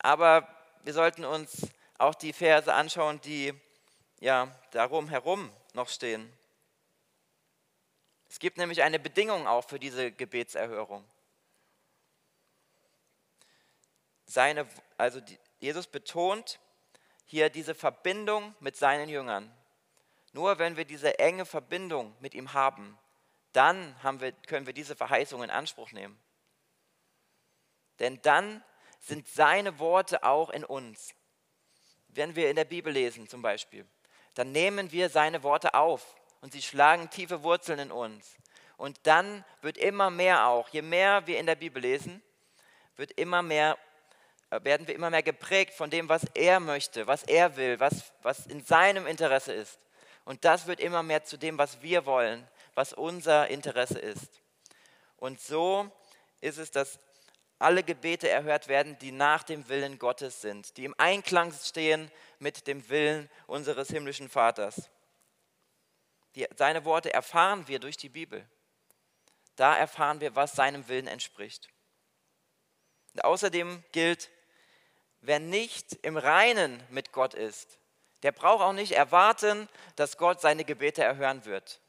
Aber 0.00 0.48
wir 0.82 0.92
sollten 0.92 1.24
uns 1.24 1.68
auch 1.98 2.14
die 2.14 2.32
Verse 2.32 2.72
anschauen, 2.72 3.20
die 3.22 3.54
ja, 4.20 4.48
darum 4.72 5.08
herum 5.08 5.50
noch 5.72 5.88
stehen. 5.88 6.30
Es 8.28 8.38
gibt 8.38 8.58
nämlich 8.58 8.82
eine 8.82 8.98
Bedingung 8.98 9.46
auch 9.46 9.64
für 9.64 9.78
diese 9.78 10.12
Gebetserhörung. 10.12 11.04
Seine, 14.24 14.66
also 14.96 15.20
Jesus 15.60 15.86
betont 15.86 16.58
hier 17.24 17.50
diese 17.50 17.74
Verbindung 17.74 18.54
mit 18.60 18.76
seinen 18.76 19.08
Jüngern. 19.08 19.52
Nur 20.32 20.58
wenn 20.58 20.76
wir 20.76 20.84
diese 20.84 21.18
enge 21.18 21.46
Verbindung 21.46 22.14
mit 22.20 22.34
ihm 22.34 22.52
haben, 22.52 22.98
dann 23.52 24.02
haben 24.02 24.20
wir, 24.20 24.32
können 24.32 24.66
wir 24.66 24.74
diese 24.74 24.96
Verheißung 24.96 25.42
in 25.42 25.50
Anspruch 25.50 25.92
nehmen. 25.92 26.20
Denn 28.00 28.20
dann 28.22 28.62
sind 29.00 29.28
seine 29.28 29.78
Worte 29.78 30.24
auch 30.24 30.50
in 30.50 30.64
uns. 30.64 31.14
Wenn 32.08 32.36
wir 32.36 32.50
in 32.50 32.56
der 32.56 32.64
Bibel 32.64 32.92
lesen 32.92 33.28
zum 33.28 33.42
Beispiel, 33.42 33.86
dann 34.34 34.52
nehmen 34.52 34.92
wir 34.92 35.08
seine 35.08 35.42
Worte 35.42 35.74
auf 35.74 36.16
und 36.40 36.52
sie 36.52 36.62
schlagen 36.62 37.10
tiefe 37.10 37.42
Wurzeln 37.42 37.78
in 37.78 37.92
uns. 37.92 38.36
Und 38.76 38.98
dann 39.04 39.44
wird 39.62 39.78
immer 39.78 40.10
mehr 40.10 40.46
auch, 40.46 40.68
je 40.68 40.82
mehr 40.82 41.26
wir 41.26 41.38
in 41.38 41.46
der 41.46 41.54
Bibel 41.54 41.80
lesen, 41.80 42.22
wird 42.96 43.12
immer 43.12 43.42
mehr, 43.42 43.78
äh, 44.50 44.62
werden 44.64 44.86
wir 44.86 44.94
immer 44.94 45.10
mehr 45.10 45.22
geprägt 45.22 45.74
von 45.74 45.90
dem, 45.90 46.08
was 46.08 46.24
er 46.34 46.60
möchte, 46.60 47.06
was 47.06 47.22
er 47.22 47.56
will, 47.56 47.80
was, 47.80 48.12
was 48.22 48.46
in 48.46 48.64
seinem 48.64 49.06
Interesse 49.06 49.52
ist. 49.52 49.78
Und 50.24 50.44
das 50.44 50.66
wird 50.66 50.80
immer 50.80 51.02
mehr 51.02 51.24
zu 51.24 51.36
dem, 51.36 51.56
was 51.56 51.82
wir 51.82 52.04
wollen, 52.04 52.46
was 52.74 52.92
unser 52.92 53.48
Interesse 53.48 53.98
ist. 53.98 54.42
Und 55.16 55.40
so 55.40 55.90
ist 56.40 56.58
es, 56.58 56.70
dass 56.70 56.98
alle 57.58 57.82
Gebete 57.82 58.28
erhört 58.28 58.68
werden, 58.68 58.98
die 58.98 59.12
nach 59.12 59.42
dem 59.42 59.68
Willen 59.68 59.98
Gottes 59.98 60.42
sind, 60.42 60.76
die 60.76 60.84
im 60.84 60.94
Einklang 60.98 61.52
stehen 61.52 62.10
mit 62.38 62.66
dem 62.66 62.88
Willen 62.90 63.30
unseres 63.46 63.88
himmlischen 63.88 64.28
Vaters. 64.28 64.90
Die, 66.36 66.46
seine 66.56 66.84
Worte 66.84 67.12
erfahren 67.12 67.66
wir 67.66 67.80
durch 67.80 67.96
die 67.96 68.10
Bibel. 68.10 68.46
Da 69.56 69.76
erfahren 69.76 70.20
wir, 70.20 70.36
was 70.36 70.52
seinem 70.52 70.86
Willen 70.88 71.06
entspricht. 71.06 71.68
Und 73.14 73.24
außerdem 73.24 73.82
gilt, 73.92 74.30
wer 75.22 75.40
nicht 75.40 75.94
im 76.02 76.18
Reinen 76.18 76.82
mit 76.90 77.12
Gott 77.12 77.32
ist, 77.32 77.78
der 78.22 78.32
braucht 78.32 78.62
auch 78.62 78.74
nicht 78.74 78.92
erwarten, 78.92 79.68
dass 79.96 80.18
Gott 80.18 80.42
seine 80.42 80.64
Gebete 80.64 81.02
erhören 81.02 81.46
wird. 81.46 81.80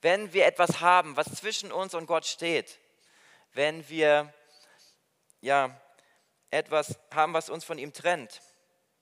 Wenn 0.00 0.32
wir 0.32 0.46
etwas 0.46 0.80
haben, 0.80 1.16
was 1.16 1.32
zwischen 1.36 1.70
uns 1.70 1.94
und 1.94 2.06
Gott 2.06 2.26
steht, 2.26 2.80
wenn 3.52 3.88
wir 3.88 4.32
ja 5.40 5.80
etwas 6.50 6.98
haben, 7.12 7.32
was 7.32 7.48
uns 7.48 7.64
von 7.64 7.78
ihm 7.78 7.92
trennt, 7.92 8.40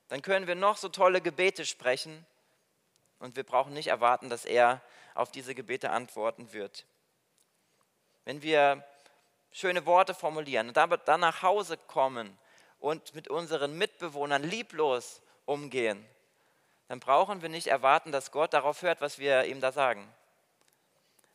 dann 0.07 0.21
können 0.21 0.45
wir 0.45 0.55
noch 0.55 0.77
so 0.77 0.89
tolle 0.89 1.21
Gebete 1.21 1.65
sprechen 1.65 2.25
und 3.23 3.37
wir 3.37 3.45
brauchen 3.45 3.73
nicht 3.73 3.87
erwarten, 3.87 4.29
dass 4.29 4.43
er 4.43 4.81
auf 5.15 5.31
diese 5.31 5.55
Gebete 5.55 5.91
antworten 5.91 6.51
wird. 6.51 6.85
Wenn 8.25 8.41
wir 8.41 8.83
schöne 9.53 9.85
Worte 9.85 10.13
formulieren 10.13 10.67
und 10.67 10.75
dann 10.75 11.19
nach 11.21 11.41
Hause 11.41 11.77
kommen 11.77 12.37
und 12.79 13.15
mit 13.15 13.29
unseren 13.29 13.77
Mitbewohnern 13.77 14.43
lieblos 14.43 15.21
umgehen, 15.45 16.05
dann 16.89 16.99
brauchen 16.99 17.41
wir 17.41 17.47
nicht 17.47 17.67
erwarten, 17.67 18.11
dass 18.11 18.31
Gott 18.31 18.53
darauf 18.53 18.81
hört, 18.81 18.99
was 18.99 19.19
wir 19.19 19.45
ihm 19.45 19.61
da 19.61 19.71
sagen. 19.71 20.13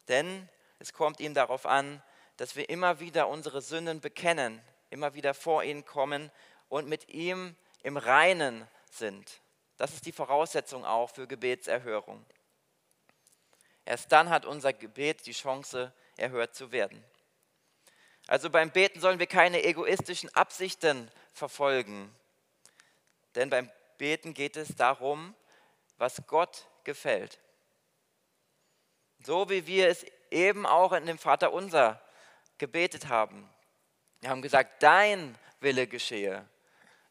Denn 0.08 0.46
es 0.78 0.92
kommt 0.92 1.20
ihm 1.20 1.32
darauf 1.32 1.64
an, 1.64 2.02
dass 2.36 2.54
wir 2.54 2.68
immer 2.68 3.00
wieder 3.00 3.28
unsere 3.28 3.62
Sünden 3.62 4.02
bekennen, 4.02 4.60
immer 4.90 5.14
wieder 5.14 5.32
vor 5.32 5.64
ihn 5.64 5.86
kommen 5.86 6.30
und 6.68 6.86
mit 6.86 7.08
ihm 7.08 7.56
im 7.82 7.96
Reinen 7.96 8.68
sind. 8.90 9.40
Das 9.78 9.94
ist 9.94 10.04
die 10.06 10.12
Voraussetzung 10.12 10.84
auch 10.84 11.08
für 11.10 11.26
Gebetserhörung. 11.26 12.24
Erst 13.84 14.12
dann 14.12 14.28
hat 14.28 14.44
unser 14.44 14.74
Gebet 14.74 15.24
die 15.24 15.32
Chance, 15.32 15.92
erhört 16.16 16.54
zu 16.54 16.72
werden. 16.72 17.02
Also 18.26 18.50
beim 18.50 18.70
Beten 18.70 19.00
sollen 19.00 19.18
wir 19.18 19.26
keine 19.26 19.64
egoistischen 19.64 20.34
Absichten 20.34 21.10
verfolgen. 21.32 22.14
Denn 23.34 23.48
beim 23.48 23.70
Beten 23.96 24.34
geht 24.34 24.56
es 24.56 24.74
darum, 24.76 25.34
was 25.96 26.22
Gott 26.26 26.66
gefällt. 26.84 27.38
So 29.24 29.48
wie 29.48 29.66
wir 29.66 29.88
es 29.88 30.04
eben 30.30 30.66
auch 30.66 30.92
in 30.92 31.06
dem 31.06 31.18
Vater 31.18 31.52
unser 31.52 32.02
gebetet 32.58 33.08
haben. 33.08 33.48
Wir 34.20 34.30
haben 34.30 34.42
gesagt, 34.42 34.82
dein 34.82 35.38
Wille 35.60 35.86
geschehe. 35.86 36.44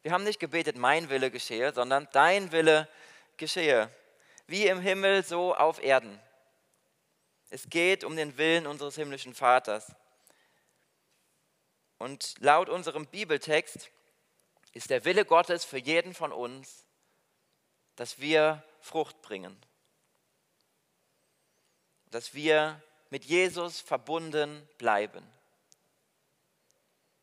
Wir 0.02 0.12
haben 0.12 0.24
nicht 0.24 0.40
gebetet, 0.40 0.76
mein 0.76 1.08
Wille 1.08 1.30
geschehe, 1.30 1.72
sondern 1.72 2.08
dein 2.12 2.52
Wille 2.52 2.88
geschehe. 3.36 3.90
Wie 4.46 4.66
im 4.66 4.80
Himmel, 4.80 5.24
so 5.24 5.54
auf 5.54 5.82
Erden. 5.82 6.18
Es 7.50 7.68
geht 7.68 8.04
um 8.04 8.16
den 8.16 8.36
Willen 8.38 8.66
unseres 8.66 8.94
himmlischen 8.94 9.34
Vaters. 9.34 9.94
Und 11.98 12.34
laut 12.38 12.68
unserem 12.68 13.06
Bibeltext 13.06 13.90
ist 14.72 14.90
der 14.90 15.04
Wille 15.04 15.24
Gottes 15.24 15.64
für 15.64 15.78
jeden 15.78 16.14
von 16.14 16.32
uns, 16.32 16.86
dass 17.96 18.20
wir 18.20 18.62
Frucht 18.80 19.20
bringen. 19.22 19.60
Dass 22.06 22.34
wir 22.34 22.80
mit 23.10 23.24
Jesus 23.24 23.80
verbunden 23.80 24.68
bleiben. 24.78 25.26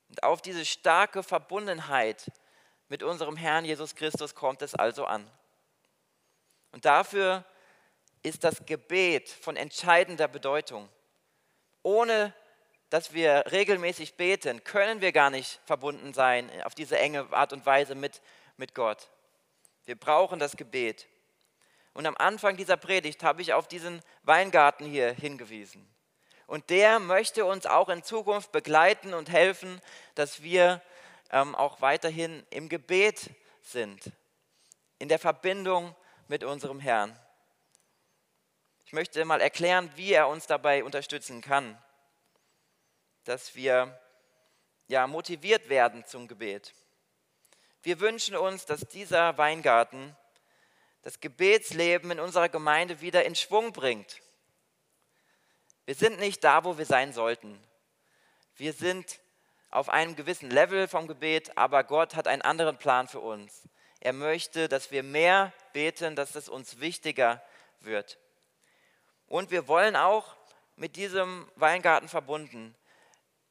Und 0.09 0.23
auf 0.23 0.41
diese 0.41 0.65
starke 0.65 1.23
Verbundenheit 1.23 2.31
mit 2.87 3.03
unserem 3.03 3.35
Herrn 3.37 3.65
Jesus 3.65 3.95
Christus 3.95 4.35
kommt 4.35 4.61
es 4.61 4.75
also 4.75 5.05
an. 5.05 5.29
Und 6.71 6.85
dafür 6.85 7.43
ist 8.23 8.43
das 8.43 8.65
Gebet 8.65 9.29
von 9.29 9.55
entscheidender 9.55 10.27
Bedeutung. 10.27 10.89
Ohne 11.83 12.33
dass 12.89 13.13
wir 13.13 13.45
regelmäßig 13.51 14.15
beten, 14.15 14.63
können 14.63 15.01
wir 15.01 15.11
gar 15.11 15.29
nicht 15.29 15.59
verbunden 15.65 16.13
sein 16.13 16.49
auf 16.63 16.75
diese 16.75 16.97
enge 16.97 17.27
Art 17.31 17.53
und 17.53 17.65
Weise 17.65 17.95
mit, 17.95 18.21
mit 18.57 18.75
Gott. 18.75 19.09
Wir 19.85 19.95
brauchen 19.95 20.39
das 20.39 20.55
Gebet. 20.55 21.07
Und 21.93 22.05
am 22.05 22.17
Anfang 22.17 22.57
dieser 22.57 22.77
Predigt 22.77 23.23
habe 23.23 23.41
ich 23.41 23.53
auf 23.53 23.67
diesen 23.67 24.01
Weingarten 24.23 24.85
hier 24.85 25.13
hingewiesen. 25.13 25.87
Und 26.47 26.69
der 26.69 26.99
möchte 26.99 27.45
uns 27.45 27.65
auch 27.65 27.89
in 27.89 28.03
Zukunft 28.03 28.51
begleiten 28.51 29.13
und 29.13 29.29
helfen, 29.29 29.81
dass 30.13 30.43
wir 30.43 30.81
ähm, 31.31 31.55
auch 31.55 31.81
weiterhin 31.81 32.45
im 32.49 32.69
Gebet 32.69 33.29
sind, 33.61 34.11
in 34.99 35.09
der 35.09 35.19
Verbindung 35.19 35.95
mit 36.27 36.43
unserem 36.43 36.79
Herrn. 36.79 37.17
Ich 38.85 38.93
möchte 38.93 39.23
mal 39.25 39.41
erklären, 39.41 39.91
wie 39.95 40.13
er 40.13 40.27
uns 40.27 40.47
dabei 40.47 40.83
unterstützen 40.83 41.41
kann, 41.41 41.81
dass 43.23 43.55
wir 43.55 43.99
ja, 44.87 45.07
motiviert 45.07 45.69
werden 45.69 46.05
zum 46.05 46.27
Gebet. 46.27 46.73
Wir 47.81 47.99
wünschen 47.99 48.35
uns, 48.35 48.65
dass 48.65 48.81
dieser 48.81 49.37
Weingarten 49.37 50.15
das 51.01 51.19
Gebetsleben 51.19 52.11
in 52.11 52.19
unserer 52.19 52.49
Gemeinde 52.49 53.01
wieder 53.01 53.25
in 53.25 53.35
Schwung 53.35 53.73
bringt. 53.73 54.21
Wir 55.85 55.93
sind 55.93 56.19
nicht 56.19 56.43
da, 56.43 56.63
wo 56.63 56.77
wir 56.77 56.85
sein 56.85 57.13
sollten. 57.13 57.59
Wir 58.55 58.73
sind 58.73 59.19
auf 59.75 59.89
einem 59.89 60.15
gewissen 60.15 60.49
Level 60.49 60.87
vom 60.87 61.05
Gebet, 61.05 61.57
aber 61.57 61.83
Gott 61.83 62.15
hat 62.15 62.27
einen 62.27 62.41
anderen 62.41 62.77
Plan 62.77 63.09
für 63.09 63.19
uns. 63.19 63.67
Er 63.99 64.13
möchte, 64.13 64.69
dass 64.69 64.89
wir 64.89 65.03
mehr 65.03 65.51
beten, 65.73 66.15
dass 66.15 66.35
es 66.35 66.47
uns 66.47 66.79
wichtiger 66.79 67.43
wird. 67.81 68.17
Und 69.27 69.51
wir 69.51 69.67
wollen 69.67 69.97
auch 69.97 70.37
mit 70.77 70.95
diesem 70.95 71.51
Weingarten 71.55 72.07
verbunden, 72.07 72.73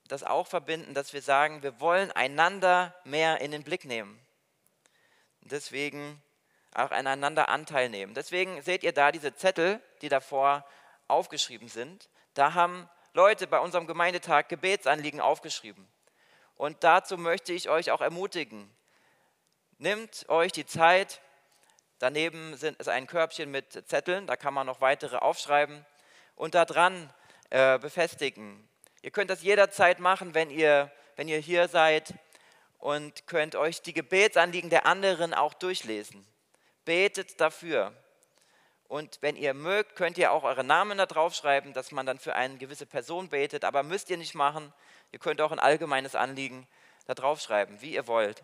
das 0.08 0.22
auch 0.22 0.46
verbinden, 0.46 0.94
dass 0.94 1.12
wir 1.12 1.20
sagen, 1.20 1.62
wir 1.62 1.78
wollen 1.78 2.10
einander 2.10 2.94
mehr 3.04 3.42
in 3.42 3.50
den 3.50 3.62
Blick 3.62 3.84
nehmen. 3.84 4.18
Deswegen 5.42 6.22
auch 6.74 6.90
aneinander 6.90 7.50
Anteil 7.50 7.90
nehmen. 7.90 8.14
Deswegen 8.14 8.62
seht 8.62 8.82
ihr 8.82 8.92
da 8.92 9.12
diese 9.12 9.34
Zettel, 9.34 9.78
die 10.00 10.08
davor 10.08 10.64
aufgeschrieben 11.06 11.68
sind. 11.68 12.08
Da 12.32 12.54
haben 12.54 12.88
Leute 13.12 13.46
bei 13.46 13.58
unserem 13.58 13.87
Gemeindetag 13.87 14.48
Gebetsanliegen 14.48 15.20
aufgeschrieben. 15.20 15.87
Und 16.56 16.84
dazu 16.84 17.18
möchte 17.18 17.52
ich 17.52 17.68
euch 17.68 17.90
auch 17.90 18.00
ermutigen. 18.00 18.70
Nehmt 19.78 20.28
euch 20.28 20.52
die 20.52 20.66
Zeit. 20.66 21.20
Daneben 21.98 22.56
sind, 22.56 22.78
ist 22.78 22.88
ein 22.88 23.06
Körbchen 23.06 23.50
mit 23.50 23.88
Zetteln, 23.88 24.26
da 24.26 24.36
kann 24.36 24.52
man 24.52 24.66
noch 24.66 24.80
weitere 24.80 25.16
aufschreiben 25.16 25.86
und 26.34 26.54
daran 26.54 27.12
äh, 27.50 27.78
befestigen. 27.78 28.68
Ihr 29.02 29.10
könnt 29.10 29.30
das 29.30 29.42
jederzeit 29.42 30.00
machen, 30.00 30.34
wenn 30.34 30.50
ihr, 30.50 30.90
wenn 31.16 31.28
ihr 31.28 31.38
hier 31.38 31.68
seid 31.68 32.14
und 32.78 33.26
könnt 33.26 33.56
euch 33.56 33.80
die 33.80 33.92
Gebetsanliegen 33.92 34.70
der 34.70 34.86
anderen 34.86 35.34
auch 35.34 35.54
durchlesen. 35.54 36.26
Betet 36.84 37.40
dafür. 37.40 37.94
Und 38.88 39.18
wenn 39.22 39.36
ihr 39.36 39.54
mögt, 39.54 39.96
könnt 39.96 40.18
ihr 40.18 40.32
auch 40.32 40.42
eure 40.42 40.64
Namen 40.64 40.98
da 40.98 41.06
draufschreiben, 41.06 41.72
dass 41.72 41.92
man 41.92 42.06
dann 42.06 42.18
für 42.18 42.34
eine 42.34 42.58
gewisse 42.58 42.86
Person 42.86 43.28
betet. 43.28 43.64
Aber 43.64 43.82
müsst 43.82 44.10
ihr 44.10 44.18
nicht 44.18 44.34
machen. 44.34 44.72
Ihr 45.14 45.20
könnt 45.20 45.40
auch 45.40 45.53
ein 45.53 45.61
allgemeines 45.61 46.16
Anliegen 46.16 46.66
da 47.07 47.14
draufschreiben, 47.14 47.81
wie 47.81 47.94
ihr 47.94 48.09
wollt. 48.09 48.42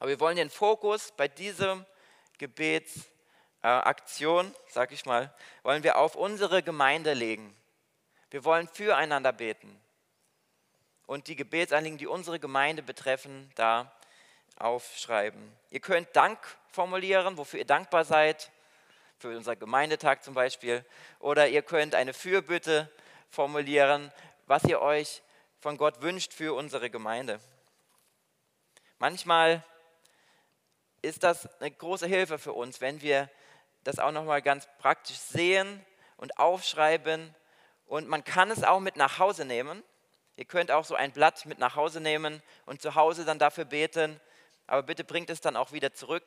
Aber 0.00 0.08
wir 0.08 0.18
wollen 0.18 0.34
den 0.34 0.50
Fokus 0.50 1.12
bei 1.16 1.28
diesem 1.28 1.86
Gebetsaktion, 2.38 4.48
äh, 4.48 4.52
sag 4.68 4.90
ich 4.90 5.06
mal, 5.06 5.32
wollen 5.62 5.84
wir 5.84 5.96
auf 5.96 6.16
unsere 6.16 6.64
Gemeinde 6.64 7.14
legen. 7.14 7.56
Wir 8.30 8.44
wollen 8.44 8.66
füreinander 8.66 9.32
beten 9.32 9.80
und 11.06 11.28
die 11.28 11.36
Gebetsanliegen, 11.36 11.98
die 11.98 12.08
unsere 12.08 12.40
Gemeinde 12.40 12.82
betreffen, 12.82 13.52
da 13.54 13.92
aufschreiben. 14.56 15.56
Ihr 15.70 15.78
könnt 15.78 16.16
Dank 16.16 16.40
formulieren, 16.72 17.36
wofür 17.36 17.60
ihr 17.60 17.64
dankbar 17.64 18.04
seid 18.04 18.50
für 19.20 19.36
unser 19.36 19.54
Gemeindetag 19.54 20.22
zum 20.22 20.34
Beispiel. 20.34 20.84
Oder 21.20 21.46
ihr 21.46 21.62
könnt 21.62 21.94
eine 21.94 22.12
Fürbitte 22.12 22.90
formulieren, 23.30 24.10
was 24.46 24.64
ihr 24.64 24.80
euch 24.80 25.22
von 25.60 25.76
Gott 25.76 26.00
wünscht 26.00 26.32
für 26.32 26.54
unsere 26.54 26.88
Gemeinde. 26.90 27.38
Manchmal 28.98 29.62
ist 31.02 31.22
das 31.22 31.48
eine 31.60 31.70
große 31.70 32.06
Hilfe 32.06 32.38
für 32.38 32.54
uns, 32.54 32.80
wenn 32.80 33.02
wir 33.02 33.30
das 33.84 33.98
auch 33.98 34.10
nochmal 34.10 34.42
ganz 34.42 34.68
praktisch 34.78 35.18
sehen 35.18 35.84
und 36.16 36.38
aufschreiben. 36.38 37.34
Und 37.86 38.08
man 38.08 38.24
kann 38.24 38.50
es 38.50 38.64
auch 38.64 38.80
mit 38.80 38.96
nach 38.96 39.18
Hause 39.18 39.44
nehmen. 39.44 39.82
Ihr 40.36 40.46
könnt 40.46 40.70
auch 40.70 40.84
so 40.84 40.94
ein 40.94 41.12
Blatt 41.12 41.44
mit 41.44 41.58
nach 41.58 41.76
Hause 41.76 42.00
nehmen 42.00 42.42
und 42.64 42.80
zu 42.80 42.94
Hause 42.94 43.24
dann 43.24 43.38
dafür 43.38 43.66
beten. 43.66 44.18
Aber 44.66 44.82
bitte 44.82 45.04
bringt 45.04 45.28
es 45.28 45.40
dann 45.40 45.56
auch 45.56 45.72
wieder 45.72 45.92
zurück, 45.92 46.24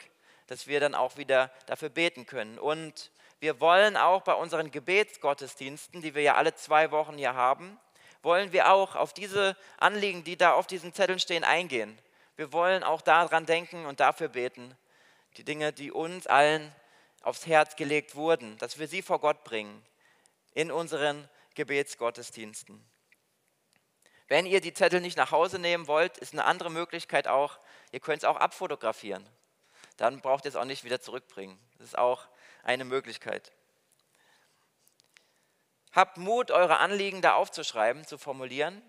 dass 0.47 0.67
wir 0.67 0.79
dann 0.79 0.93
auch 0.93 1.17
wieder 1.17 1.51
dafür 1.65 1.89
beten 1.89 2.25
können. 2.27 2.59
Und 2.59 3.11
wir 3.39 3.59
wollen 3.59 3.97
auch 3.97 4.21
bei 4.21 4.33
unseren 4.33 4.69
Gebetsgottesdiensten, 4.69 6.01
die 6.01 6.13
wir 6.13 6.21
ja 6.21 6.35
alle 6.35 6.53
zwei 6.53 6.91
Wochen 6.91 7.17
hier 7.17 7.33
haben, 7.33 7.79
wollen 8.23 8.51
wir 8.51 8.71
auch 8.71 8.95
auf 8.95 9.13
diese 9.13 9.55
Anliegen, 9.77 10.23
die 10.23 10.37
da 10.37 10.53
auf 10.53 10.65
diesen 10.65 10.93
Zetteln 10.93 11.19
stehen, 11.19 11.43
eingehen. 11.43 11.97
Wir 12.35 12.51
wollen 12.51 12.83
auch 12.83 13.01
daran 13.01 13.45
denken 13.45 13.85
und 13.85 13.99
dafür 13.99 14.29
beten, 14.29 14.75
die 15.37 15.43
Dinge, 15.43 15.71
die 15.71 15.91
uns 15.91 16.25
allen 16.25 16.73
aufs 17.21 17.45
Herz 17.45 17.75
gelegt 17.75 18.15
wurden, 18.15 18.57
dass 18.57 18.79
wir 18.79 18.87
sie 18.87 19.01
vor 19.01 19.19
Gott 19.19 19.43
bringen 19.43 19.85
in 20.53 20.71
unseren 20.71 21.29
Gebetsgottesdiensten. 21.55 22.83
Wenn 24.27 24.45
ihr 24.45 24.61
die 24.61 24.73
Zettel 24.73 25.01
nicht 25.01 25.17
nach 25.17 25.31
Hause 25.31 25.59
nehmen 25.59 25.87
wollt, 25.87 26.17
ist 26.17 26.33
eine 26.33 26.45
andere 26.45 26.71
Möglichkeit 26.71 27.27
auch, 27.27 27.59
ihr 27.91 27.99
könnt 27.99 28.23
es 28.23 28.27
auch 28.27 28.37
abfotografieren 28.37 29.27
dann 29.97 30.21
braucht 30.21 30.45
ihr 30.45 30.49
es 30.49 30.55
auch 30.55 30.65
nicht 30.65 30.83
wieder 30.83 30.99
zurückbringen. 30.99 31.57
Das 31.77 31.87
ist 31.87 31.97
auch 31.97 32.27
eine 32.63 32.85
Möglichkeit. 32.85 33.51
Habt 35.93 36.17
Mut, 36.17 36.51
eure 36.51 36.79
Anliegen 36.79 37.21
da 37.21 37.35
aufzuschreiben, 37.35 38.05
zu 38.05 38.17
formulieren. 38.17 38.81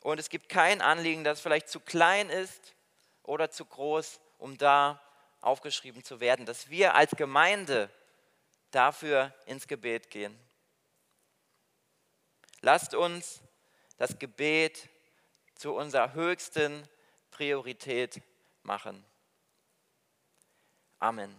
Und 0.00 0.18
es 0.18 0.28
gibt 0.28 0.48
kein 0.48 0.80
Anliegen, 0.80 1.24
das 1.24 1.40
vielleicht 1.40 1.68
zu 1.68 1.80
klein 1.80 2.30
ist 2.30 2.74
oder 3.22 3.50
zu 3.50 3.64
groß, 3.64 4.20
um 4.38 4.56
da 4.58 5.00
aufgeschrieben 5.40 6.04
zu 6.04 6.20
werden, 6.20 6.46
dass 6.46 6.70
wir 6.70 6.94
als 6.94 7.10
Gemeinde 7.12 7.90
dafür 8.70 9.34
ins 9.46 9.66
Gebet 9.66 10.10
gehen. 10.10 10.38
Lasst 12.60 12.94
uns 12.94 13.40
das 13.96 14.18
Gebet 14.18 14.88
zu 15.54 15.74
unserer 15.74 16.14
höchsten 16.14 16.88
Priorität 17.30 18.20
machen. 18.62 19.04
Amen. 20.98 21.34